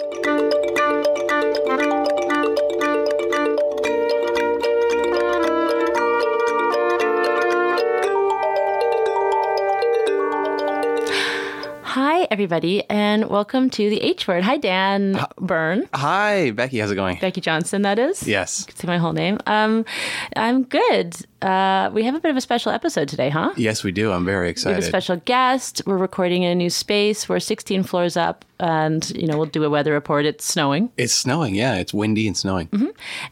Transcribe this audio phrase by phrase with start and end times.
[0.00, 0.39] Hi,
[12.30, 14.44] everybody, and welcome to the H word.
[14.44, 15.88] Hi, Dan Byrne.
[15.92, 16.78] Hi, Becky.
[16.78, 17.18] How's it going?
[17.18, 18.22] Becky Johnson, that is.
[18.22, 18.60] Yes.
[18.60, 19.40] You can see my whole name.
[19.46, 19.84] Um,
[20.36, 21.16] I'm good.
[21.42, 23.52] Uh, we have a bit of a special episode today, huh?
[23.56, 24.12] Yes, we do.
[24.12, 24.76] I'm very excited.
[24.76, 25.82] We have a special guest.
[25.86, 27.28] We're recording in a new space.
[27.28, 30.24] We're 16 floors up, and you know we'll do a weather report.
[30.24, 31.56] It's snowing, it's snowing.
[31.56, 32.68] Yeah, it's windy and snowing.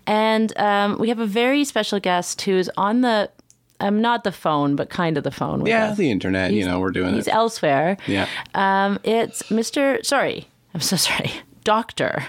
[0.09, 3.31] and um, we have a very special guest who's on the,
[3.81, 5.61] um, not the phone, but kind of the phone.
[5.61, 5.99] With Yeah, us.
[5.99, 6.53] the internet.
[6.53, 7.35] You know, we're doing He's it.
[7.35, 7.97] elsewhere.
[8.07, 8.27] Yeah.
[8.55, 10.05] Um, it's Mr.
[10.05, 11.31] Sorry, I'm so sorry,
[11.65, 12.25] Doctor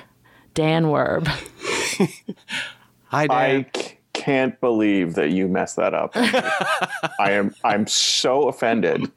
[0.53, 1.27] Dan Werb.
[3.07, 3.65] Hi, I Dan.
[3.75, 6.11] c- can't believe that you messed that up.
[6.15, 9.09] I am I'm so offended.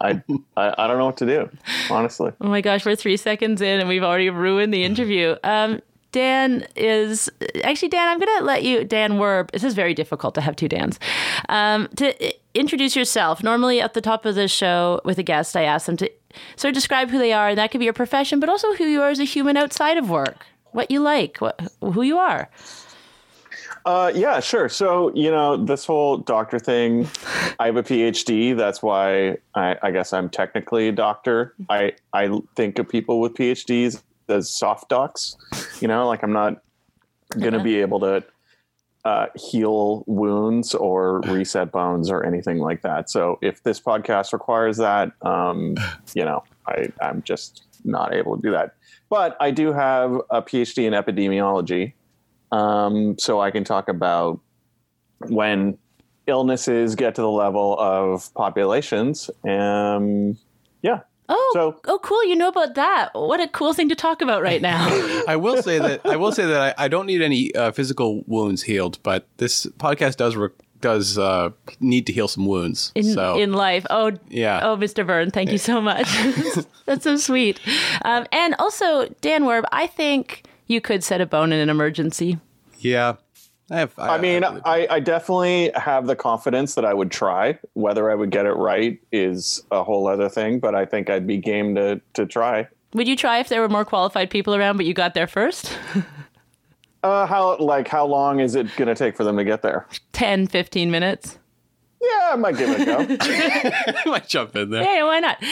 [0.00, 0.22] I,
[0.56, 1.50] I I don't know what to do,
[1.90, 2.32] honestly.
[2.40, 5.36] Oh my gosh, we're three seconds in and we've already ruined the interview.
[5.44, 5.80] Um,
[6.12, 7.30] Dan is
[7.64, 8.06] actually Dan.
[8.06, 9.50] I'm gonna let you, Dan Werb.
[9.50, 10.98] This is very difficult to have two Dans.
[11.48, 13.42] Um, to introduce yourself.
[13.42, 16.10] Normally, at the top of the show with a guest, I ask them to
[16.56, 18.84] sort of describe who they are, and that could be your profession, but also who
[18.84, 20.46] you are as a human outside of work.
[20.72, 22.48] What you like, what who you are.
[23.84, 24.68] Uh, yeah, sure.
[24.68, 27.08] So you know this whole doctor thing.
[27.58, 28.56] I have a PhD.
[28.56, 31.54] That's why I, I guess I'm technically a doctor.
[31.68, 34.02] I I think of people with PhDs
[34.32, 35.36] as soft docs.
[35.80, 36.62] You know, like I'm not
[37.38, 37.64] going to Yeah.
[37.64, 38.24] be able to
[39.04, 43.10] uh, heal wounds or reset bones or anything like that.
[43.10, 45.74] So if this podcast requires that, um,
[46.14, 48.74] you know, I, I'm just not able to do that.
[49.10, 51.94] But I do have a PhD in epidemiology,
[52.52, 54.38] um, so I can talk about
[55.28, 55.76] when
[56.28, 59.30] illnesses get to the level of populations.
[59.48, 60.38] Um,
[60.82, 61.00] yeah.
[61.34, 62.22] Oh, So- oh, cool!
[62.24, 63.10] You know about that.
[63.14, 64.86] What a cool thing to talk about right now.
[65.28, 68.22] I will say that I will say that I, I don't need any uh, physical
[68.26, 70.48] wounds healed, but this podcast does re-
[70.80, 72.90] does uh, need to heal some wounds.
[72.96, 73.86] in, so in life.
[73.88, 74.60] Oh, Yeah.
[74.64, 75.06] Oh, Mr.
[75.06, 76.08] Byrne, thank you so much.
[76.86, 77.60] That's so sweet.
[78.04, 82.38] Um, and also, Dan Werb, I think you could set a bone in an emergency.
[82.80, 83.14] yeah,
[83.72, 83.94] I have.
[83.98, 87.58] I mean, I, I definitely have the confidence that I would try.
[87.72, 91.26] Whether I would get it right is a whole other thing, but I think I'd
[91.26, 92.68] be game to, to try.
[92.92, 95.76] Would you try if there were more qualified people around, but you got there first?
[97.02, 99.88] Uh, how like how long is it going to take for them to get there?
[100.12, 101.38] 10, 15 minutes.
[102.02, 102.96] Yeah, I might give it a go.
[103.96, 104.82] I might jump in there.
[104.82, 105.42] Yeah, yeah, why not?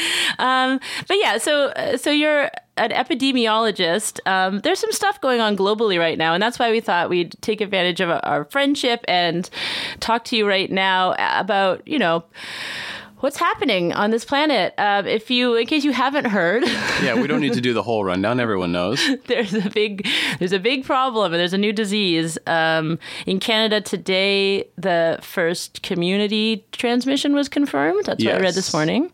[0.41, 4.19] Um, but yeah, so uh, so you're an epidemiologist.
[4.27, 7.37] Um, there's some stuff going on globally right now, and that's why we thought we'd
[7.41, 9.49] take advantage of our friendship and
[10.00, 12.25] talk to you right now about you know
[13.21, 14.75] what's happening on this planet.
[14.79, 16.65] Um, if you, in case you haven't heard,
[17.03, 18.41] Yeah, we don't need to do the whole rundown.
[18.41, 19.01] Everyone knows.
[19.27, 20.07] there's a big
[20.39, 24.69] there's a big problem and there's a new disease um, in Canada today.
[24.77, 28.05] The first community transmission was confirmed.
[28.05, 29.13] That's what I read this morning.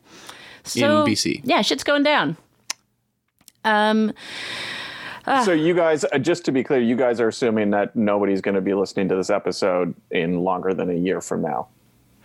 [0.65, 1.43] So, BC.
[1.45, 2.37] Yeah, shit's going down.
[3.65, 4.13] Um,
[5.45, 8.55] so you guys, uh, just to be clear, you guys are assuming that nobody's going
[8.55, 11.69] to be listening to this episode in longer than a year from now,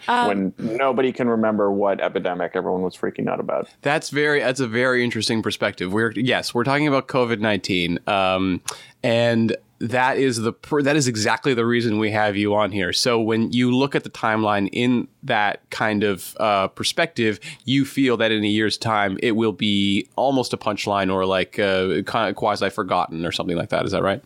[0.08, 3.70] when nobody can remember what epidemic everyone was freaking out about.
[3.82, 5.92] That's very that's a very interesting perspective.
[5.94, 8.62] We're yes, we're talking about COVID nineteen, um,
[9.04, 10.54] and that is the
[10.84, 12.94] that is exactly the reason we have you on here.
[12.94, 18.16] So when you look at the timeline in that kind of uh, perspective, you feel
[18.18, 22.30] that in a year's time it will be almost a punchline or like uh, kind
[22.30, 23.86] of quasi forgotten or something like that.
[23.86, 24.24] Is that right?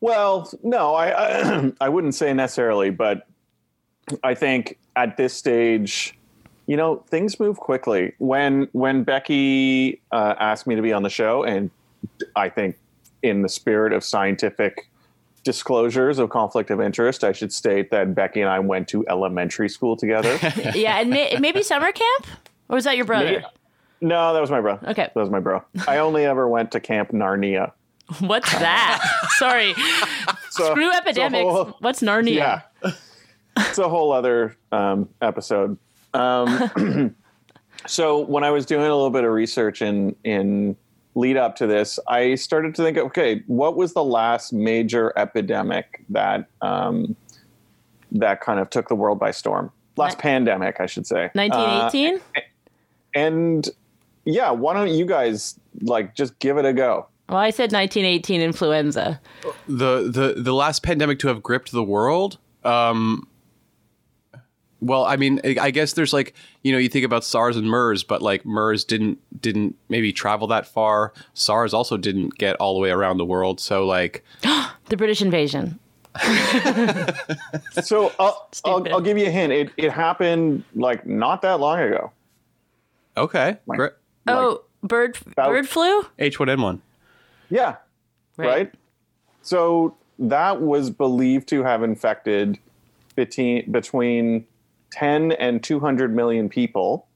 [0.00, 3.26] Well, no, I, I I wouldn't say necessarily, but
[4.24, 6.16] I think at this stage,
[6.66, 8.14] you know, things move quickly.
[8.18, 11.70] When when Becky uh, asked me to be on the show, and
[12.36, 12.76] I think
[13.22, 14.88] in the spirit of scientific
[15.44, 19.68] disclosures of conflict of interest, I should state that Becky and I went to elementary
[19.68, 20.38] school together.
[20.74, 22.26] yeah, and may, maybe summer camp,
[22.68, 23.24] or was that your brother?
[23.26, 23.44] Maybe-
[24.00, 24.80] no, that was my bro.
[24.82, 25.04] Okay.
[25.14, 25.62] that was my bro.
[25.86, 27.70] I only ever went to Camp Narnia.
[28.18, 29.00] What's that?
[29.36, 29.74] Sorry,
[30.50, 31.42] So, screw epidemics.
[31.48, 32.34] whole- What's Narnia?
[32.34, 32.90] yeah
[33.72, 35.78] it's a whole other um, episode
[36.12, 37.14] um,
[37.86, 40.76] so when i was doing a little bit of research in in
[41.14, 46.04] lead up to this i started to think okay what was the last major epidemic
[46.10, 47.16] that um,
[48.10, 51.30] that kind of took the world by storm last Ni- pandemic i should say Uh,
[51.34, 52.20] 1918.
[53.14, 53.70] and
[54.26, 58.42] yeah why don't you guys like just give it a go well, I said 1918
[58.42, 59.18] influenza.
[59.66, 62.36] The the the last pandemic to have gripped the world.
[62.62, 63.26] Um,
[64.82, 67.70] well, I mean, I I guess there's like you know you think about SARS and
[67.70, 71.12] MERS, but like MERS didn't didn't maybe travel that far.
[71.34, 73.60] SARS also didn't get all the way around the world.
[73.60, 75.78] So like, The British invasion.
[77.82, 79.52] So uh, I'll, I'll, I'll give you a hint.
[79.52, 82.12] It, it happened like not that long ago.
[83.16, 83.92] okay, great.
[84.26, 86.02] oh, bird bird flu?
[86.18, 86.80] H1N1.
[87.48, 87.76] Yeah,
[88.36, 88.72] right.
[89.40, 92.58] So that was believed to have infected
[93.16, 94.46] between between
[94.92, 97.06] 10 and 200 million people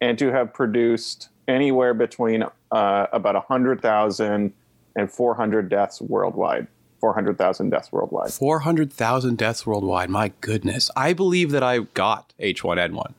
[0.00, 4.52] and to have produced anywhere between uh, about 100,000
[4.96, 6.66] and 400 deaths worldwide.
[7.00, 8.32] 400,000 deaths worldwide.
[8.32, 10.08] 400,000 deaths worldwide.
[10.08, 10.90] My goodness.
[10.96, 13.12] I believe that I got H1N1.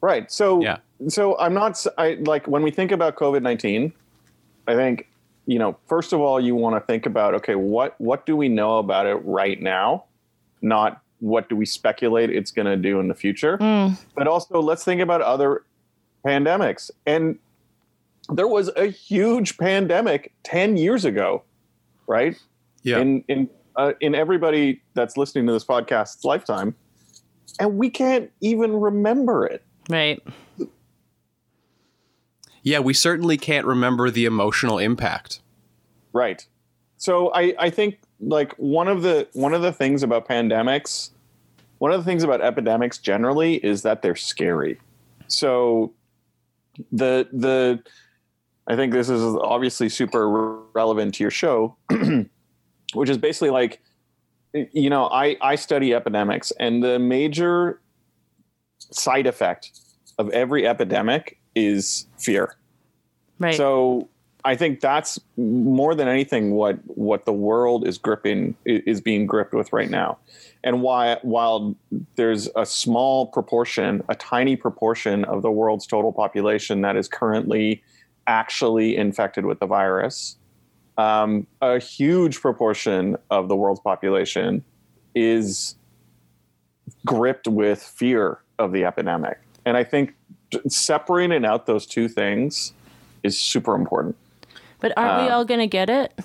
[0.00, 0.30] Right.
[0.30, 0.78] So Yeah.
[1.08, 3.92] so I'm not I like when we think about COVID-19,
[4.68, 5.08] I think
[5.46, 8.48] you know, first of all you want to think about okay, what what do we
[8.48, 10.04] know about it right now?
[10.62, 13.56] Not what do we speculate it's going to do in the future?
[14.14, 15.64] But also let's think about other
[16.24, 16.90] pandemics.
[17.06, 17.38] And
[18.28, 21.42] there was a huge pandemic 10 years ago,
[22.06, 22.36] right?
[22.82, 22.98] Yeah.
[22.98, 26.74] in in uh, in everybody that's listening to this podcast's lifetime,
[27.58, 29.64] and we can't even remember it.
[29.88, 30.22] Right.
[32.62, 35.40] yeah, we certainly can't remember the emotional impact.
[36.12, 36.46] Right.
[36.98, 41.10] So I I think like one of the one of the things about pandemics,
[41.84, 44.80] one of the things about epidemics generally is that they're scary.
[45.28, 45.92] So
[46.90, 47.82] the the
[48.66, 51.76] I think this is obviously super relevant to your show,
[52.94, 53.82] which is basically like
[54.72, 57.82] you know, I I study epidemics and the major
[58.78, 59.70] side effect
[60.16, 62.56] of every epidemic is fear.
[63.38, 63.56] Right.
[63.56, 64.08] So
[64.46, 69.54] I think that's more than anything what what the world is gripping is being gripped
[69.54, 70.18] with right now,
[70.62, 71.74] and why while
[72.16, 77.82] there's a small proportion, a tiny proportion of the world's total population that is currently
[78.26, 80.36] actually infected with the virus,
[80.98, 84.62] um, a huge proportion of the world's population
[85.14, 85.74] is
[87.06, 90.14] gripped with fear of the epidemic, and I think
[90.68, 92.74] separating out those two things
[93.22, 94.16] is super important.
[94.84, 96.12] But aren't we um, all going to get it?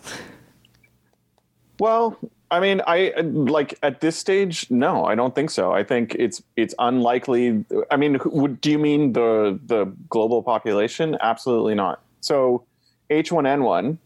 [1.82, 2.20] Well,
[2.52, 5.72] I mean, I like at this stage, no, I don't think so.
[5.72, 7.64] I think it's it's unlikely.
[7.90, 11.18] I mean, would do you mean the the global population?
[11.22, 12.02] Absolutely not.
[12.20, 12.66] So,
[13.10, 13.98] H1N1,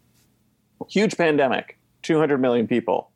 [0.88, 3.10] huge pandemic, 200 million people.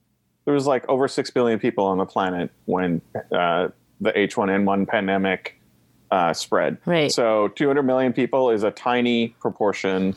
[0.45, 2.99] There was like over six billion people on the planet when
[3.31, 3.67] uh,
[4.01, 5.61] the H1N1 pandemic
[6.09, 6.79] uh, spread.
[6.87, 7.11] Right.
[7.11, 10.15] So, 200 million people is a tiny proportion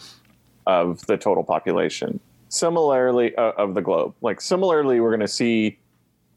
[0.67, 2.21] of the total population.
[2.49, 4.15] Similarly, uh, of the globe.
[4.23, 5.79] Like similarly, we're going to see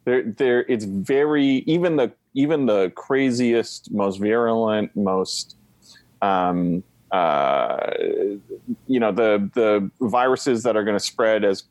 [0.06, 0.24] there.
[0.24, 5.56] There, it's very even the even the craziest, most virulent, most
[6.22, 7.92] um, uh,
[8.88, 11.64] you know the the viruses that are going to spread as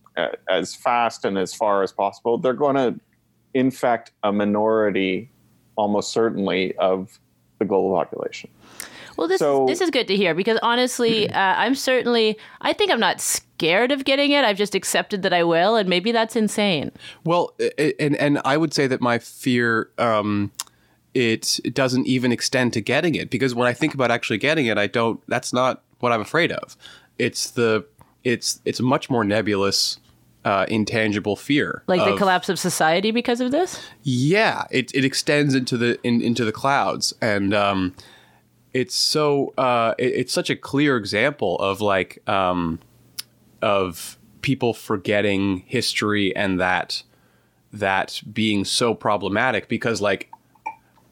[0.48, 2.38] as fast and as far as possible.
[2.38, 3.00] They're going to
[3.54, 5.30] infect a minority,
[5.76, 7.18] almost certainly, of
[7.58, 8.50] the global population.
[9.16, 12.38] Well, this So- this is good to hear because honestly, uh, I'm certainly.
[12.60, 14.44] I think I'm not scared of getting it.
[14.44, 16.92] I've just accepted that I will, and maybe that's insane.
[17.24, 20.50] Well, and and I would say that my fear um,
[21.14, 24.66] it, it doesn't even extend to getting it because when I think about actually getting
[24.66, 25.20] it, I don't.
[25.28, 26.76] That's not what I'm afraid of.
[27.18, 27.84] It's the
[28.24, 29.98] it's it's much more nebulous,
[30.44, 31.82] uh, intangible fear.
[31.86, 33.80] Like the collapse of society because of this.
[34.02, 37.94] Yeah, it it extends into the in, into the clouds, and um,
[38.74, 42.78] it's so uh, it, it's such a clear example of like um,
[43.60, 47.02] of people forgetting history and that
[47.72, 50.30] that being so problematic because like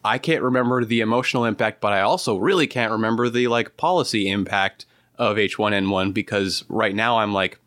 [0.05, 4.31] I can't remember the emotional impact, but I also really can't remember the like policy
[4.31, 4.87] impact
[5.19, 7.59] of H1N1 because right now I'm like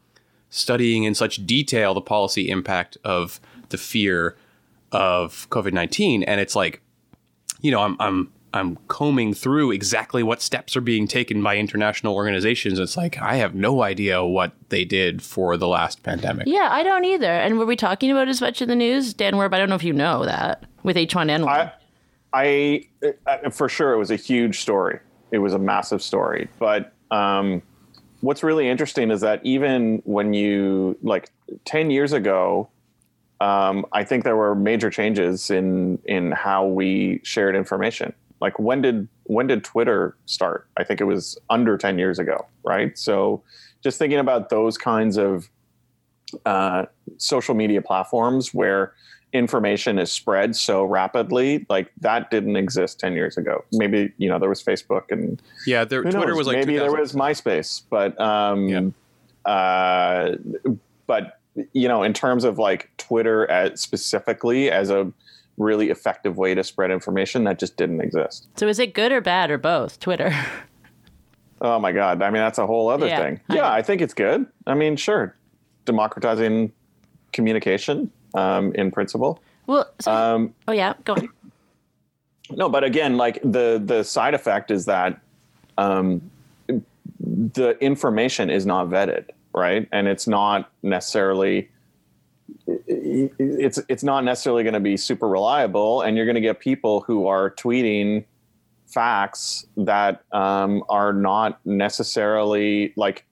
[0.49, 4.35] studying in such detail the policy impact of the fear
[4.91, 6.81] of COVID-19 and it's like
[7.61, 12.13] you know I'm I'm I'm combing through exactly what steps are being taken by international
[12.13, 16.47] organizations it's like I have no idea what they did for the last pandemic.
[16.47, 17.31] Yeah, I don't either.
[17.31, 19.53] And were we talking about as much in the news, Dan Werb?
[19.53, 21.47] I don't know if you know that with H1N1.
[21.47, 21.71] I,
[22.33, 22.87] I,
[23.25, 24.99] uh, for sure, it was a huge story.
[25.31, 26.49] It was a massive story.
[26.59, 27.61] But um,
[28.21, 31.29] what's really interesting is that even when you like
[31.65, 32.69] ten years ago,
[33.41, 38.13] um, I think there were major changes in in how we shared information.
[38.43, 40.67] Like when did when did Twitter start?
[40.75, 42.95] I think it was under ten years ago, right?
[42.97, 43.41] So
[43.81, 45.49] just thinking about those kinds of
[46.45, 46.85] uh,
[47.17, 48.93] social media platforms where
[49.31, 53.63] information is spread so rapidly, like that didn't exist 10 years ago.
[53.71, 56.37] Maybe, you know, there was Facebook and yeah, there, Twitter knows?
[56.37, 59.51] was like maybe there was MySpace, but, um, Yeah.
[59.51, 60.35] uh,
[61.07, 61.39] but,
[61.73, 65.11] you know, in terms of like Twitter as specifically as a
[65.57, 68.47] really effective way to spread information, that just didn't exist.
[68.55, 69.99] So is it good or bad or both?
[69.99, 70.35] Twitter.
[71.65, 72.21] Oh my God.
[72.21, 73.39] I mean, that's a whole other Yeah, thing.
[73.49, 73.71] Yeah.
[73.71, 74.45] I think it's good.
[74.67, 75.33] I mean, sure.
[75.85, 76.73] Democratizing
[77.31, 79.41] communication um, in principle.
[79.65, 81.29] Well, so, Um, oh yeah, go on.
[82.51, 85.21] no, but again, like the the side effect is that
[85.77, 86.21] um,
[87.19, 89.87] the information is not vetted, right?
[89.93, 91.69] And it's not necessarily
[92.67, 97.01] it's it's not necessarily going to be super reliable, and you're going to get people
[97.01, 98.25] who are tweeting
[98.87, 103.25] facts that um, are not necessarily like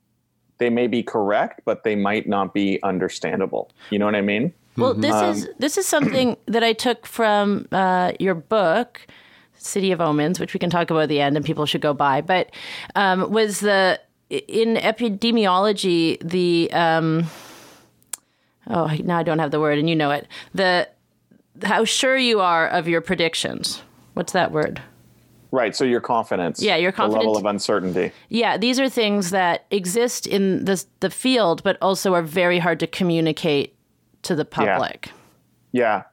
[0.58, 3.72] they may be correct, but they might not be understandable.
[3.90, 4.54] You know what I mean?
[4.78, 9.06] Well, this Um, is this is something that I took from uh, your book,
[9.56, 11.94] City of Omens, which we can talk about at the end, and people should go
[11.94, 12.22] buy.
[12.22, 12.52] But
[12.96, 14.00] um, was the
[14.30, 17.26] in epidemiology the um,
[18.72, 20.88] oh now I don't have the word, and you know it the
[21.64, 23.82] how sure you are of your predictions.
[24.14, 24.82] What's that word?
[25.52, 25.76] Right.
[25.76, 26.62] So your confidence.
[26.62, 28.14] Yeah, your The level of uncertainty.
[28.30, 32.80] Yeah, these are things that exist in the the field, but also are very hard
[32.80, 33.76] to communicate
[34.24, 35.10] to the public.
[35.72, 35.82] Yeah.
[35.82, 36.04] yeah.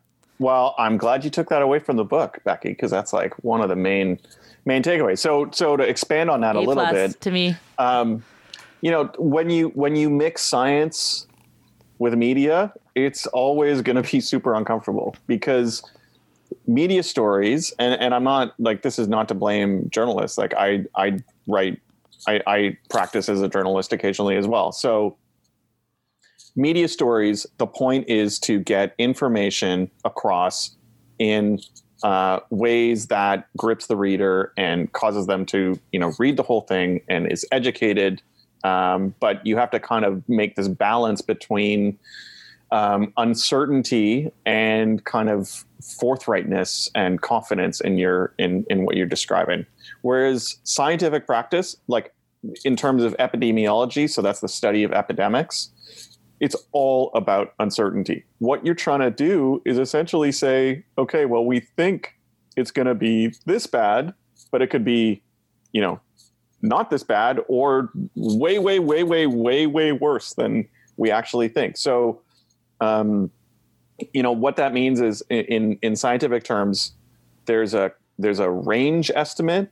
[0.41, 3.61] Well, I'm glad you took that away from the book, Becky, because that's like one
[3.61, 4.19] of the main
[4.65, 5.21] main takeaways.
[5.21, 7.57] So so to expand on that a A little bit, to me.
[7.79, 8.25] Um,
[8.81, 11.28] you know, when you when you mix science
[11.99, 15.83] with media, it's always going to be super uncomfortable because
[16.67, 20.39] media stories and, and I'm not like this is not to blame journalists.
[20.39, 21.81] Like I I write
[22.27, 24.73] I, I practice as a journalist occasionally as well.
[24.73, 25.17] So
[26.57, 30.77] media stories, the point is to get information across
[31.19, 31.61] in
[32.03, 36.63] uh, ways that grips the reader and causes them to, you know, read the whole
[36.63, 38.23] thing and is educated.
[38.69, 41.99] Um, but you have to kind of make this balance between
[42.71, 49.65] um, uncertainty and kind of forthrightness and confidence in your in in what you're describing.
[50.03, 52.13] Whereas scientific practice, like
[52.65, 55.71] in terms of epidemiology, so that's the study of epidemics,
[56.41, 58.25] it's all about uncertainty.
[58.39, 62.15] What you're trying to do is essentially say, okay, well, we think
[62.57, 64.15] it's going to be this bad,
[64.53, 65.23] but it could be,
[65.73, 66.01] you know,
[66.63, 71.77] not this bad or way, way, way, way, way, way worse than we actually think.
[71.77, 72.21] So,
[72.81, 73.31] um,
[74.13, 76.93] you know, what that means is in in scientific terms,
[77.47, 79.71] there's a there's a range estimate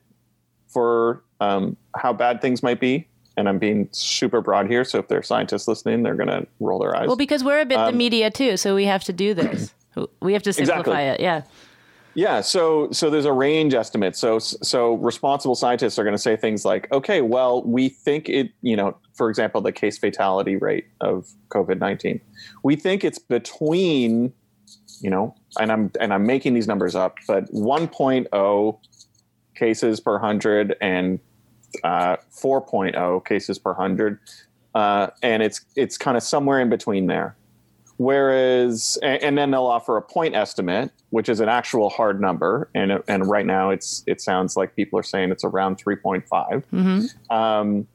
[0.68, 3.08] for um, how bad things might be.
[3.38, 4.82] And I'm being super broad here.
[4.82, 7.06] So if there are scientists listening, they're going to roll their eyes.
[7.06, 9.74] Well, because we're a bit the Um, media too, so we have to do this.
[10.22, 11.02] We have to simplify Exactly.
[11.02, 11.20] it.
[11.20, 11.42] Yeah.
[12.16, 14.16] Yeah, so so there's a range estimate.
[14.16, 18.52] So so responsible scientists are going to say things like, okay, well, we think it,
[18.62, 22.22] you know, for example, the case fatality rate of COVID nineteen,
[22.62, 24.32] we think it's between,
[25.02, 28.78] you know, and I'm and I'm making these numbers up, but 1.0
[29.54, 31.20] cases per hundred and
[31.84, 34.18] uh, 4.0 cases per hundred,
[34.74, 37.36] uh, and it's it's kind of somewhere in between there.
[37.98, 42.68] Whereas, and, and then they'll offer a point estimate, which is an actual hard number,
[42.74, 46.64] and and right now it's it sounds like people are saying it's around 3.5.
[46.64, 47.86] hmm Um,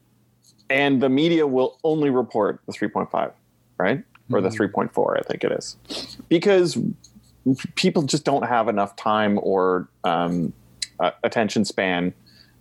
[0.69, 3.31] and the media will only report the 3.5,
[3.77, 4.03] right?
[4.31, 5.75] Or the 3.4, I think it is,
[6.29, 6.77] because
[7.75, 10.53] people just don't have enough time or um,
[11.01, 12.13] uh, attention span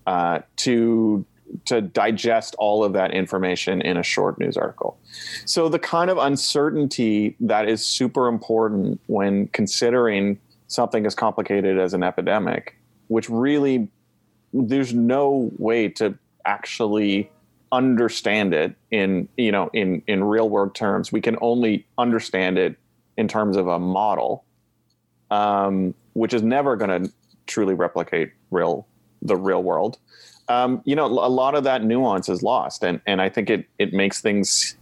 [0.09, 1.25] uh, to
[1.67, 4.99] to digest all of that information in a short news article.
[5.45, 10.39] So the kind of uncertainty that is super important when considering
[10.69, 12.77] something as complicated as an epidemic,
[13.09, 13.89] which really
[14.53, 17.31] there's no way to actually
[17.73, 21.13] understand it in you know in in real world terms.
[21.13, 22.77] We can only understand it
[23.17, 24.45] in terms of a model,
[25.31, 27.13] um, which is never going to
[27.47, 28.87] truly replicate real
[29.23, 29.99] the real world.
[30.51, 33.67] Um, you know, a lot of that nuance is lost, and and I think it
[33.79, 34.77] it makes things.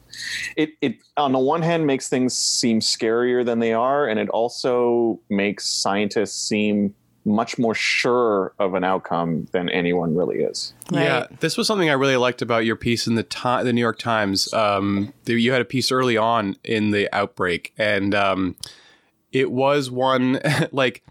[0.56, 4.28] It it on the one hand makes things seem scarier than they are, and it
[4.30, 6.94] also makes scientists seem
[7.24, 10.72] much more sure of an outcome than anyone really is.
[10.90, 13.82] Yeah, this was something I really liked about your piece in the ti- the New
[13.82, 14.50] York Times.
[14.54, 18.56] Um, there- you had a piece early on in the outbreak, and um,
[19.30, 20.40] it was one
[20.72, 21.04] like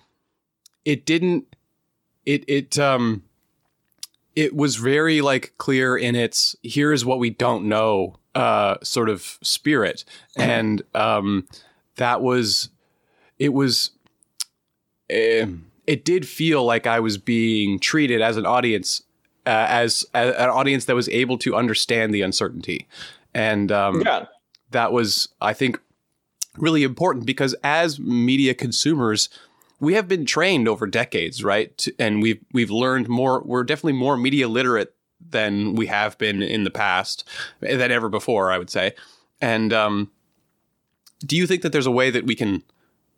[0.84, 1.46] it didn't
[2.26, 3.24] it it um
[4.38, 9.40] it was very like clear in its here's what we don't know uh sort of
[9.42, 10.06] spirit.
[10.36, 11.48] And um
[11.96, 12.70] that was
[13.40, 13.92] it was
[15.12, 19.02] um, it did feel like I was being treated as an audience
[19.46, 22.86] uh, as, as an audience that was able to understand the uncertainty,
[23.34, 24.26] and um, Yeah.
[24.72, 25.80] that was I think
[26.58, 29.30] really important because as media consumers
[29.80, 34.18] we have been trained over decades right and we've we've learned more we're definitely more
[34.18, 34.94] media literate
[35.30, 37.28] than we have been in the past
[37.60, 38.94] than ever before I would say.
[39.42, 40.12] And um,
[41.26, 42.64] do you think that there's a way that we can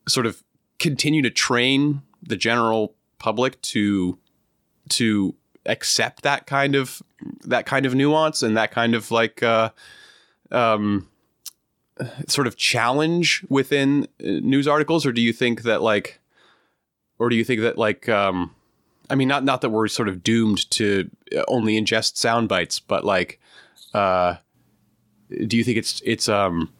[0.08, 0.44] sort of
[0.80, 4.18] continue to train the general public to
[4.89, 5.36] to
[5.66, 7.01] accept that kind of
[7.42, 9.70] that kind of nuance and that kind of like uh,
[10.51, 11.08] um,
[12.28, 16.18] sort of challenge within uh, news articles, or do you think that like,
[17.19, 18.55] or do you think that like, um,
[19.09, 22.79] I mean, not not that we're sort of doomed to uh, only ingest sound bites,
[22.79, 23.39] but like,
[23.93, 24.35] uh,
[25.45, 26.71] do you think it's it's um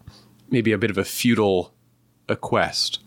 [0.50, 1.74] maybe a bit of a futile
[2.27, 3.00] a quest?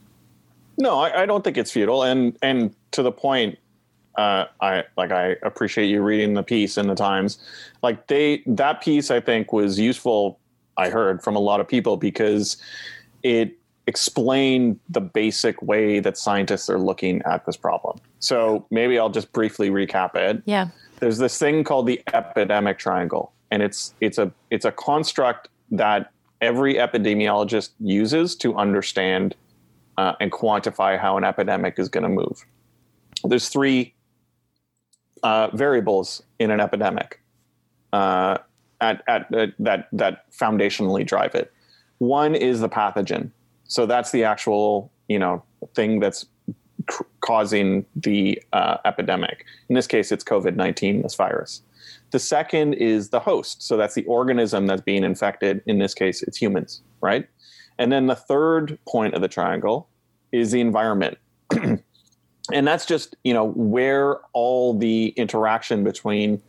[0.79, 2.03] No, I, I don't think it's futile.
[2.03, 3.59] And and to the point,
[4.17, 7.39] uh, I like I appreciate you reading the piece in the Times.
[7.83, 10.39] Like they that piece, I think was useful.
[10.77, 12.57] I heard from a lot of people because
[13.23, 17.99] it explained the basic way that scientists are looking at this problem.
[18.21, 20.69] So maybe I'll just briefly recap it Yeah.
[21.01, 26.13] there's this thing called the epidemic triangle and it's it's a it's a construct that
[26.41, 29.35] every epidemiologist uses to understand
[29.99, 32.45] uh, and quantify how an epidemic is going to move
[33.25, 33.95] there's three
[35.23, 37.21] uh, variables in an epidemic
[37.93, 38.39] uh,
[38.81, 41.53] at, at, at that that foundationally drive it
[41.99, 43.31] one is the pathogen
[43.73, 45.43] so that's the actual you know
[45.75, 46.27] thing that's
[47.21, 49.47] causing the uh, epidemic.
[49.71, 51.63] In this case, it's COVID 19, this virus.
[52.11, 53.63] The second is the host.
[53.63, 55.63] So that's the organism that's being infected.
[55.65, 57.27] In this case, it's humans, right?
[57.79, 59.89] And then the third point of the triangle
[60.33, 61.17] is the environment.
[61.53, 66.43] and that's just, you know, where all the interaction between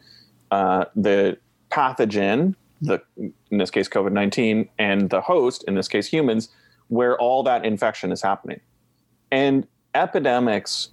[0.52, 1.38] uh, the
[1.72, 6.50] pathogen, the, in this case, COVID 19, and the host, in this case, humans,
[6.94, 8.60] where all that infection is happening.
[9.32, 9.66] And
[9.96, 10.90] epidemics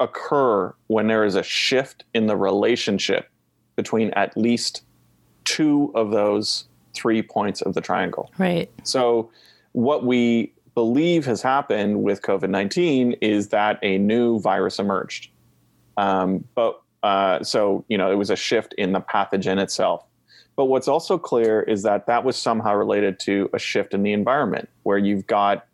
[0.00, 3.28] occur when there is a shift in the relationship
[3.76, 4.82] between at least
[5.44, 8.32] two of those three points of the triangle.
[8.38, 8.68] Right.
[8.82, 9.30] So,
[9.72, 15.30] what we believe has happened with COVID 19 is that a new virus emerged.
[15.96, 20.04] Um, but uh, so, you know, it was a shift in the pathogen itself.
[20.60, 24.12] But what's also clear is that that was somehow related to a shift in the
[24.12, 25.64] environment where you've got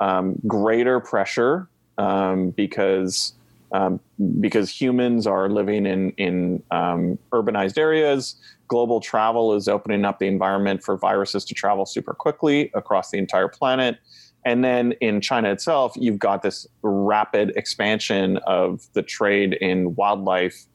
[0.00, 3.32] um, greater pressure um, because
[3.72, 4.00] um,
[4.38, 8.36] because humans are living in in um, urbanized areas.
[8.66, 13.16] Global travel is opening up the environment for viruses to travel super quickly across the
[13.16, 13.96] entire planet.
[14.44, 20.66] And then in China itself, you've got this rapid expansion of the trade in wildlife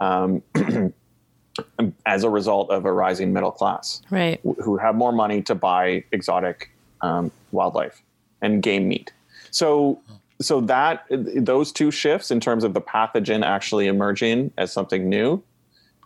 [0.00, 0.42] um,
[2.06, 4.40] as a result of a rising middle class Right.
[4.42, 8.02] who have more money to buy exotic um, wildlife
[8.40, 9.12] and game meat.
[9.50, 10.00] So,
[10.40, 15.42] so that those two shifts in terms of the pathogen actually emerging as something new,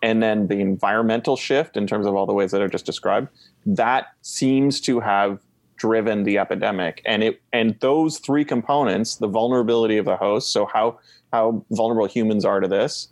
[0.02, 3.28] and then the environmental shift in terms of all the ways that I just described,
[3.66, 5.40] that seems to have
[5.76, 7.02] driven the epidemic.
[7.04, 10.98] And it and those three components, the vulnerability of the host, so how
[11.32, 13.08] how vulnerable humans are to this,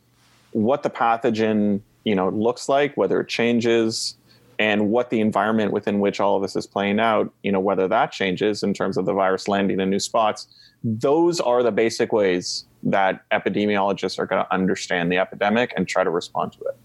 [0.53, 4.17] what the pathogen you know looks like, whether it changes,
[4.59, 7.87] and what the environment within which all of this is playing out, you know, whether
[7.89, 10.47] that changes in terms of the virus landing in new spots,
[10.83, 16.05] those are the basic ways that epidemiologists are going to understand the epidemic and try
[16.05, 16.77] to respond to it.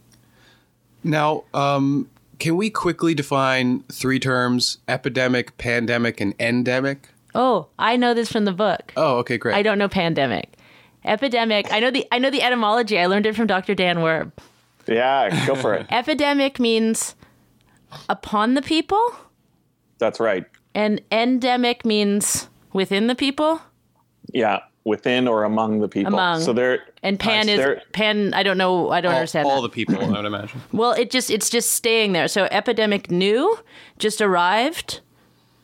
[1.04, 7.10] Now, um, can we quickly define three terms: epidemic, pandemic, and endemic?
[7.36, 8.92] Oh, I know this from the book.
[8.98, 9.56] Oh, okay, great.
[9.56, 10.58] I don't know pandemic.
[11.06, 11.72] Epidemic.
[11.72, 13.00] I know the I know the etymology.
[13.00, 13.76] I learned it from Dr.
[13.76, 14.32] Dan Werb.
[14.88, 15.88] Yeah, go for it.
[15.92, 17.16] Epidemic means
[18.10, 19.14] upon the people,
[19.98, 20.46] That's right.
[20.74, 23.62] and endemic means within the people.
[24.34, 26.14] Yeah, within or among the people.
[26.14, 26.42] Among.
[26.42, 26.84] So there.
[27.04, 28.34] And pan is There- pan.
[28.34, 28.90] I don't know.
[28.92, 29.48] I don't all, understand.
[29.48, 29.70] all that.
[29.70, 30.62] the people, I would imagine.
[30.72, 32.28] well, it just it's just staying there.
[32.28, 33.60] So epidemic new,
[34.00, 35.02] just arrived.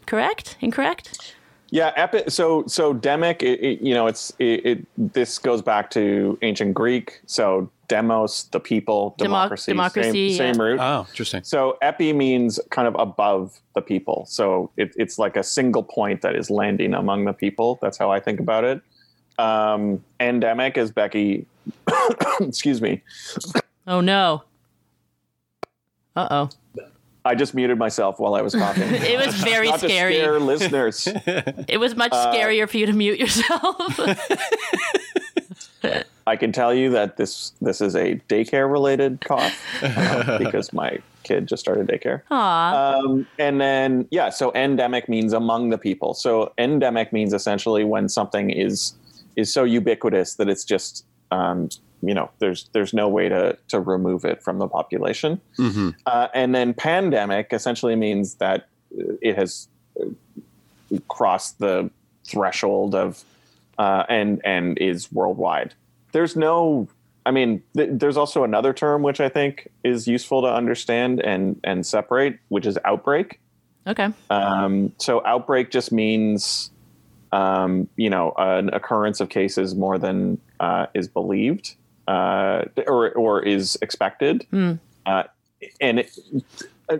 [0.06, 0.58] Correct?
[0.62, 1.36] Incorrect?
[1.69, 5.13] Yeah, epi- so so demic, it, it, you know, it's it, it.
[5.13, 7.21] This goes back to ancient Greek.
[7.25, 10.80] So demos, the people, Demo- democracy, democracy, same, same root.
[10.80, 11.43] Oh, interesting.
[11.43, 14.26] So epi means kind of above the people.
[14.28, 17.80] So it, it's like a single point that is landing among the people.
[17.82, 18.82] That's how I think about it.
[19.39, 21.45] Um, endemic, as Becky,
[22.41, 23.02] excuse me,
[23.86, 24.43] Oh no.
[26.15, 26.50] Uh oh.
[27.23, 28.84] I just muted myself while I was talking.
[28.88, 30.13] It was very Not scary.
[30.13, 31.08] to scare listeners.
[31.67, 34.00] It was much Uh, scarier for you to mute yourself.
[36.27, 40.99] I can tell you that this this is a daycare related cough um, because my
[41.23, 42.21] kid just started daycare.
[42.29, 42.97] Aw.
[42.99, 46.13] Um, and then yeah, so endemic means among the people.
[46.13, 48.93] So endemic means essentially when something is
[49.37, 51.69] is so ubiquitous that it's just um,
[52.01, 55.39] you know there's there's no way to to remove it from the population.
[55.57, 55.91] Mm-hmm.
[56.05, 58.67] Uh, and then pandemic essentially means that
[58.99, 60.09] uh, it has uh,
[61.07, 61.89] crossed the
[62.25, 63.23] threshold of
[63.77, 65.73] uh, and and is worldwide.
[66.12, 66.88] There's no,
[67.26, 71.60] I mean, th- there's also another term which I think is useful to understand and
[71.63, 73.39] and separate, which is outbreak.
[73.86, 74.10] okay.
[74.30, 76.72] Um, so outbreak just means,
[77.32, 81.76] um, you know, an occurrence of cases more than uh, is believed
[82.08, 84.46] uh, or or is expected,
[85.06, 85.24] uh,
[85.82, 86.12] and it,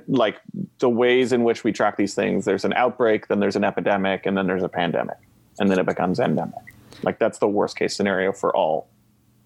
[0.08, 0.42] like
[0.80, 2.46] the ways in which we track these things.
[2.46, 5.18] There's an outbreak, then there's an epidemic, and then there's a pandemic,
[5.60, 6.60] and then it becomes endemic.
[7.04, 8.90] Like that's the worst case scenario for all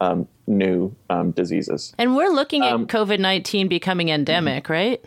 [0.02, 1.94] um, new um, diseases.
[1.98, 5.04] And we're looking at Um, COVID 19 becoming endemic, right?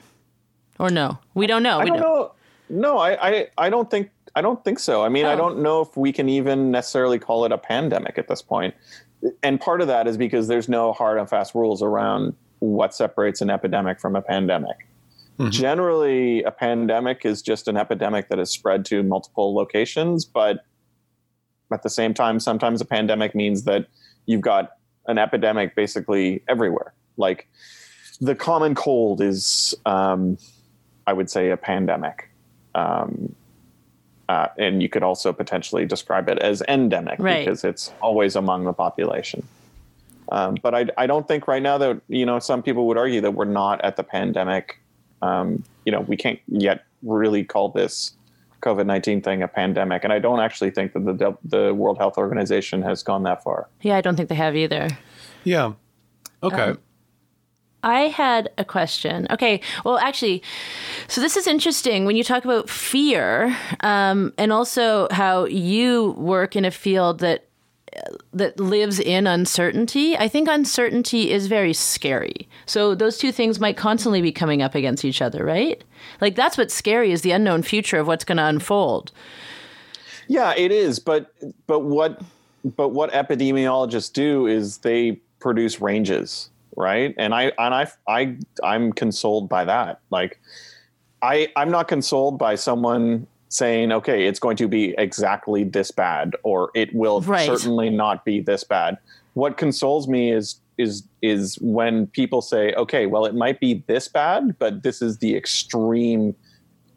[0.79, 1.19] Or no?
[1.35, 1.81] We don't know.
[1.81, 2.33] I we don't know.
[2.71, 5.05] No, I, I, I don't think I don't think so.
[5.05, 5.37] I mean, I Oh.
[5.37, 8.75] don't know if we can even necessarily call it a pandemic at this point.
[9.43, 13.41] And part of that is because there's no hard and fast rules around what separates
[13.43, 14.89] an epidemic from a pandemic.
[15.51, 20.65] Generally, a pandemic is just an epidemic that is spread to multiple locations, but
[21.73, 23.87] at the same time, sometimes a pandemic means that
[24.27, 24.73] you've got
[25.07, 26.93] an epidemic basically everywhere.
[27.17, 27.49] Like
[28.21, 30.39] the common cold is, um,
[31.07, 32.31] I would say, a pandemic.
[32.75, 33.35] Um,
[34.29, 37.45] uh, and you could also potentially describe it as endemic Right.
[37.45, 39.47] because it's always among the population.
[40.33, 43.21] Um, but I, I don't think right now that you know some people would argue
[43.21, 44.81] that we're not at the pandemic.
[45.21, 48.13] Um, you know, we can't yet really call this
[48.65, 52.19] COVID nineteen thing a pandemic, and I don't actually think that the the World Health
[52.19, 53.69] Organization has gone that far.
[53.83, 54.89] Yeah, I don't think they have either.
[55.45, 55.73] Yeah.
[56.43, 56.63] Okay.
[56.63, 56.79] Um,
[57.85, 59.27] I had a question.
[59.31, 60.43] Okay, well, actually,
[61.07, 66.57] so this is interesting when you talk about fear, um, and also how you work
[66.57, 67.47] in a field that
[68.33, 70.17] that lives in uncertainty.
[70.17, 72.49] I think uncertainty is very scary.
[72.67, 75.83] So those two things might constantly be coming up against each other, right?
[76.21, 79.13] Like that's what's scary is the unknown future of what's going to unfold.
[80.29, 81.33] Yeah, it is, but
[81.67, 82.23] but what
[82.65, 87.15] but what epidemiologists do is they produce ranges, right?
[87.19, 90.01] And I and I I I'm consoled by that.
[90.11, 90.41] Like
[91.23, 96.35] I I'm not consoled by someone saying, "Okay, it's going to be exactly this bad,"
[96.43, 97.47] or "It will Right.
[97.47, 98.99] certainly not be this bad."
[99.35, 104.09] What consoles me is is is when people say, "Okay, well, it might be this
[104.09, 106.35] bad, but this is the extreme."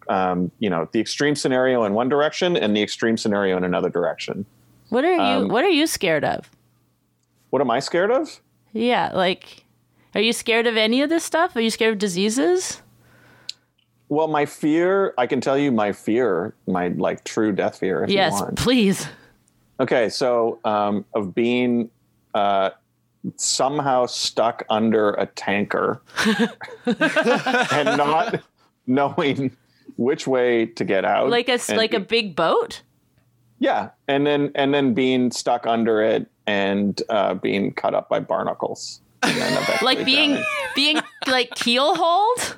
[0.09, 3.89] Um, you know, the extreme scenario in one direction and the extreme scenario in another
[3.89, 4.45] direction.
[4.89, 6.49] What are you Um, what are you scared of?
[7.49, 8.39] What am I scared of?
[8.71, 9.65] Yeah, like
[10.15, 11.55] are you scared of any of this stuff?
[11.57, 12.81] Are you scared of diseases?
[14.09, 18.41] Well, my fear, I can tell you my fear, my like true death fear, yes,
[18.55, 19.07] please.
[19.79, 21.89] Okay, so um, of being
[22.33, 22.71] uh,
[23.35, 26.01] somehow stuck under a tanker
[26.85, 28.41] and not
[28.87, 29.55] knowing
[29.97, 32.81] which way to get out, Like a and like a big boat?
[33.59, 38.19] yeah, and then and then being stuck under it and uh, being cut up by
[38.19, 39.01] barnacles,
[39.81, 40.45] Like being drowning.
[40.75, 42.55] being like keelhauled?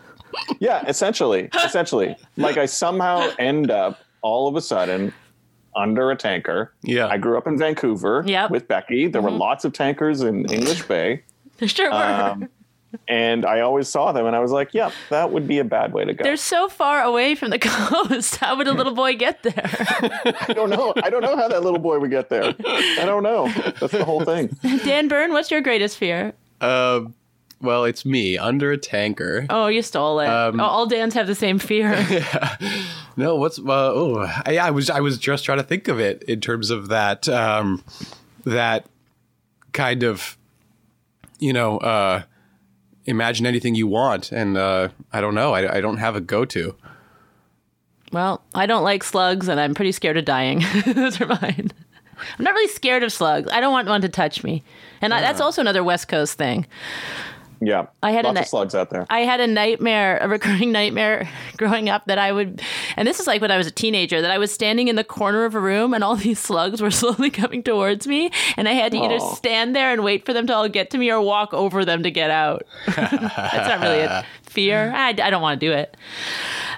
[0.60, 5.14] Yeah, essentially, essentially, like I somehow end up all of a sudden
[5.76, 6.74] under a tanker.
[6.82, 7.08] Yeah.
[7.08, 8.46] I grew up in Vancouver Yep.
[8.46, 8.54] Mm-hmm.
[8.54, 9.08] with Becky.
[9.08, 11.24] There were lots of tankers in English Bay,
[11.58, 11.96] There Sure were.
[11.96, 12.50] um,
[13.08, 15.94] and I always saw them, and I was like, "Yeah, that would be a bad
[15.94, 18.38] way to go." They're so far away from the coast.
[18.38, 19.54] How would a little boy get there?
[20.48, 20.94] I don't know.
[21.04, 22.46] I don't know how that little boy would get there.
[22.66, 23.48] I don't know.
[23.80, 24.58] That's the whole thing.
[24.84, 26.34] Dan Byrne, what's your greatest fear?
[26.62, 27.14] Um,
[27.62, 29.46] well, it's me under a tanker.
[29.50, 30.28] Oh, you stole it.
[30.28, 31.94] Um, all Dans have the same fear.
[33.18, 36.24] No, what's uh, oh, I, I was I was just trying to think of it
[36.24, 37.84] in terms of that um,
[38.46, 38.86] that
[39.74, 40.38] kind of
[41.38, 42.22] you know uh,
[43.04, 46.46] imagine anything you want, and uh, I don't know, I, I don't have a go
[46.46, 46.76] to.
[48.14, 50.64] well, I don't like slugs, and I'm pretty scared of dying.
[50.86, 51.72] Those are mine.
[52.38, 53.50] I'm not really scared of slugs.
[53.52, 54.64] I don't want one to touch me,
[55.02, 56.66] and I, that's also another West Coast thing.
[57.62, 59.06] Yeah, I had lots ni- of slugs out there.
[59.10, 62.62] I had a nightmare, a recurring nightmare growing up that I would,
[62.96, 65.04] and this is like when I was a teenager, that I was standing in the
[65.04, 68.74] corner of a room and all these slugs were slowly coming towards me, and I
[68.74, 71.20] had to either stand there and wait for them to all get to me or
[71.22, 72.64] walk over them to get out.
[72.86, 74.92] That's not really a fear.
[74.96, 75.98] I, I don't want to do it.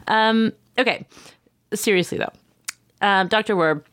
[0.08, 1.06] Um, okay,
[1.74, 2.34] seriously though,
[3.02, 3.56] um, Dr.
[3.56, 3.84] Werb,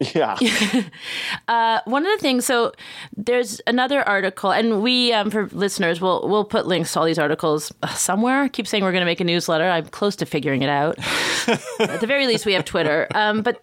[0.00, 0.36] Yeah,
[1.84, 2.72] one of the things so
[3.16, 7.18] there's another article and we um, for listeners we'll we'll put links to all these
[7.18, 8.42] articles uh, somewhere.
[8.42, 9.64] I keep saying we're going to make a newsletter.
[9.64, 10.98] I'm close to figuring it out.
[11.80, 13.06] At the very least we have twitter.
[13.14, 13.62] Um, but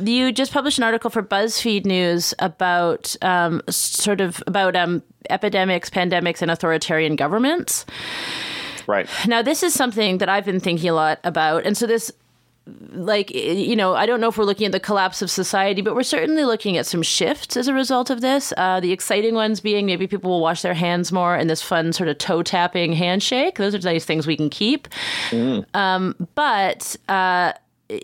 [0.00, 5.90] you just published an article for buzzfeed news about um, sort of about um, epidemics
[5.90, 7.84] pandemics and authoritarian governments.
[8.86, 9.08] Right.
[9.26, 11.64] now, this is something that I've been thinking a lot about.
[11.64, 12.12] And so, this,
[12.66, 15.94] like, you know, I don't know if we're looking at the collapse of society, but
[15.94, 18.54] we're certainly looking at some shifts as a result of this.
[18.56, 21.92] Uh, the exciting ones being maybe people will wash their hands more and this fun
[21.92, 23.58] sort of toe tapping handshake.
[23.58, 24.88] Those are nice things we can keep.
[25.74, 27.52] Um, but, uh,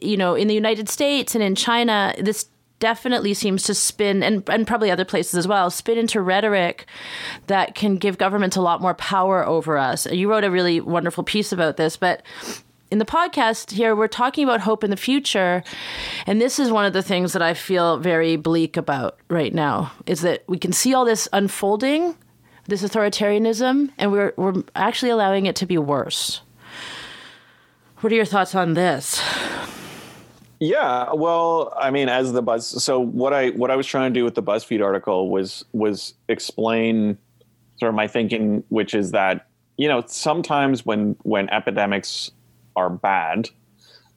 [0.03, 2.47] you know, in the United States and in China, this
[2.81, 6.87] definitely seems to spin and, and probably other places as well spin into rhetoric
[7.47, 11.23] that can give governments a lot more power over us you wrote a really wonderful
[11.23, 12.23] piece about this but
[12.91, 15.63] in the podcast here we're talking about hope in the future
[16.27, 19.93] and this is one of the things that i feel very bleak about right now
[20.07, 22.17] is that we can see all this unfolding
[22.67, 26.43] this authoritarianism and we're, we're actually allowing it to be worse
[28.01, 29.21] what are your thoughts on this
[30.63, 32.85] Yeah, well, I mean, as the buzz.
[32.85, 36.13] So what I what I was trying to do with the BuzzFeed article was was
[36.29, 37.17] explain
[37.79, 39.49] sort of my thinking, which is that
[39.79, 42.31] you know sometimes when when epidemics
[42.77, 43.51] are bad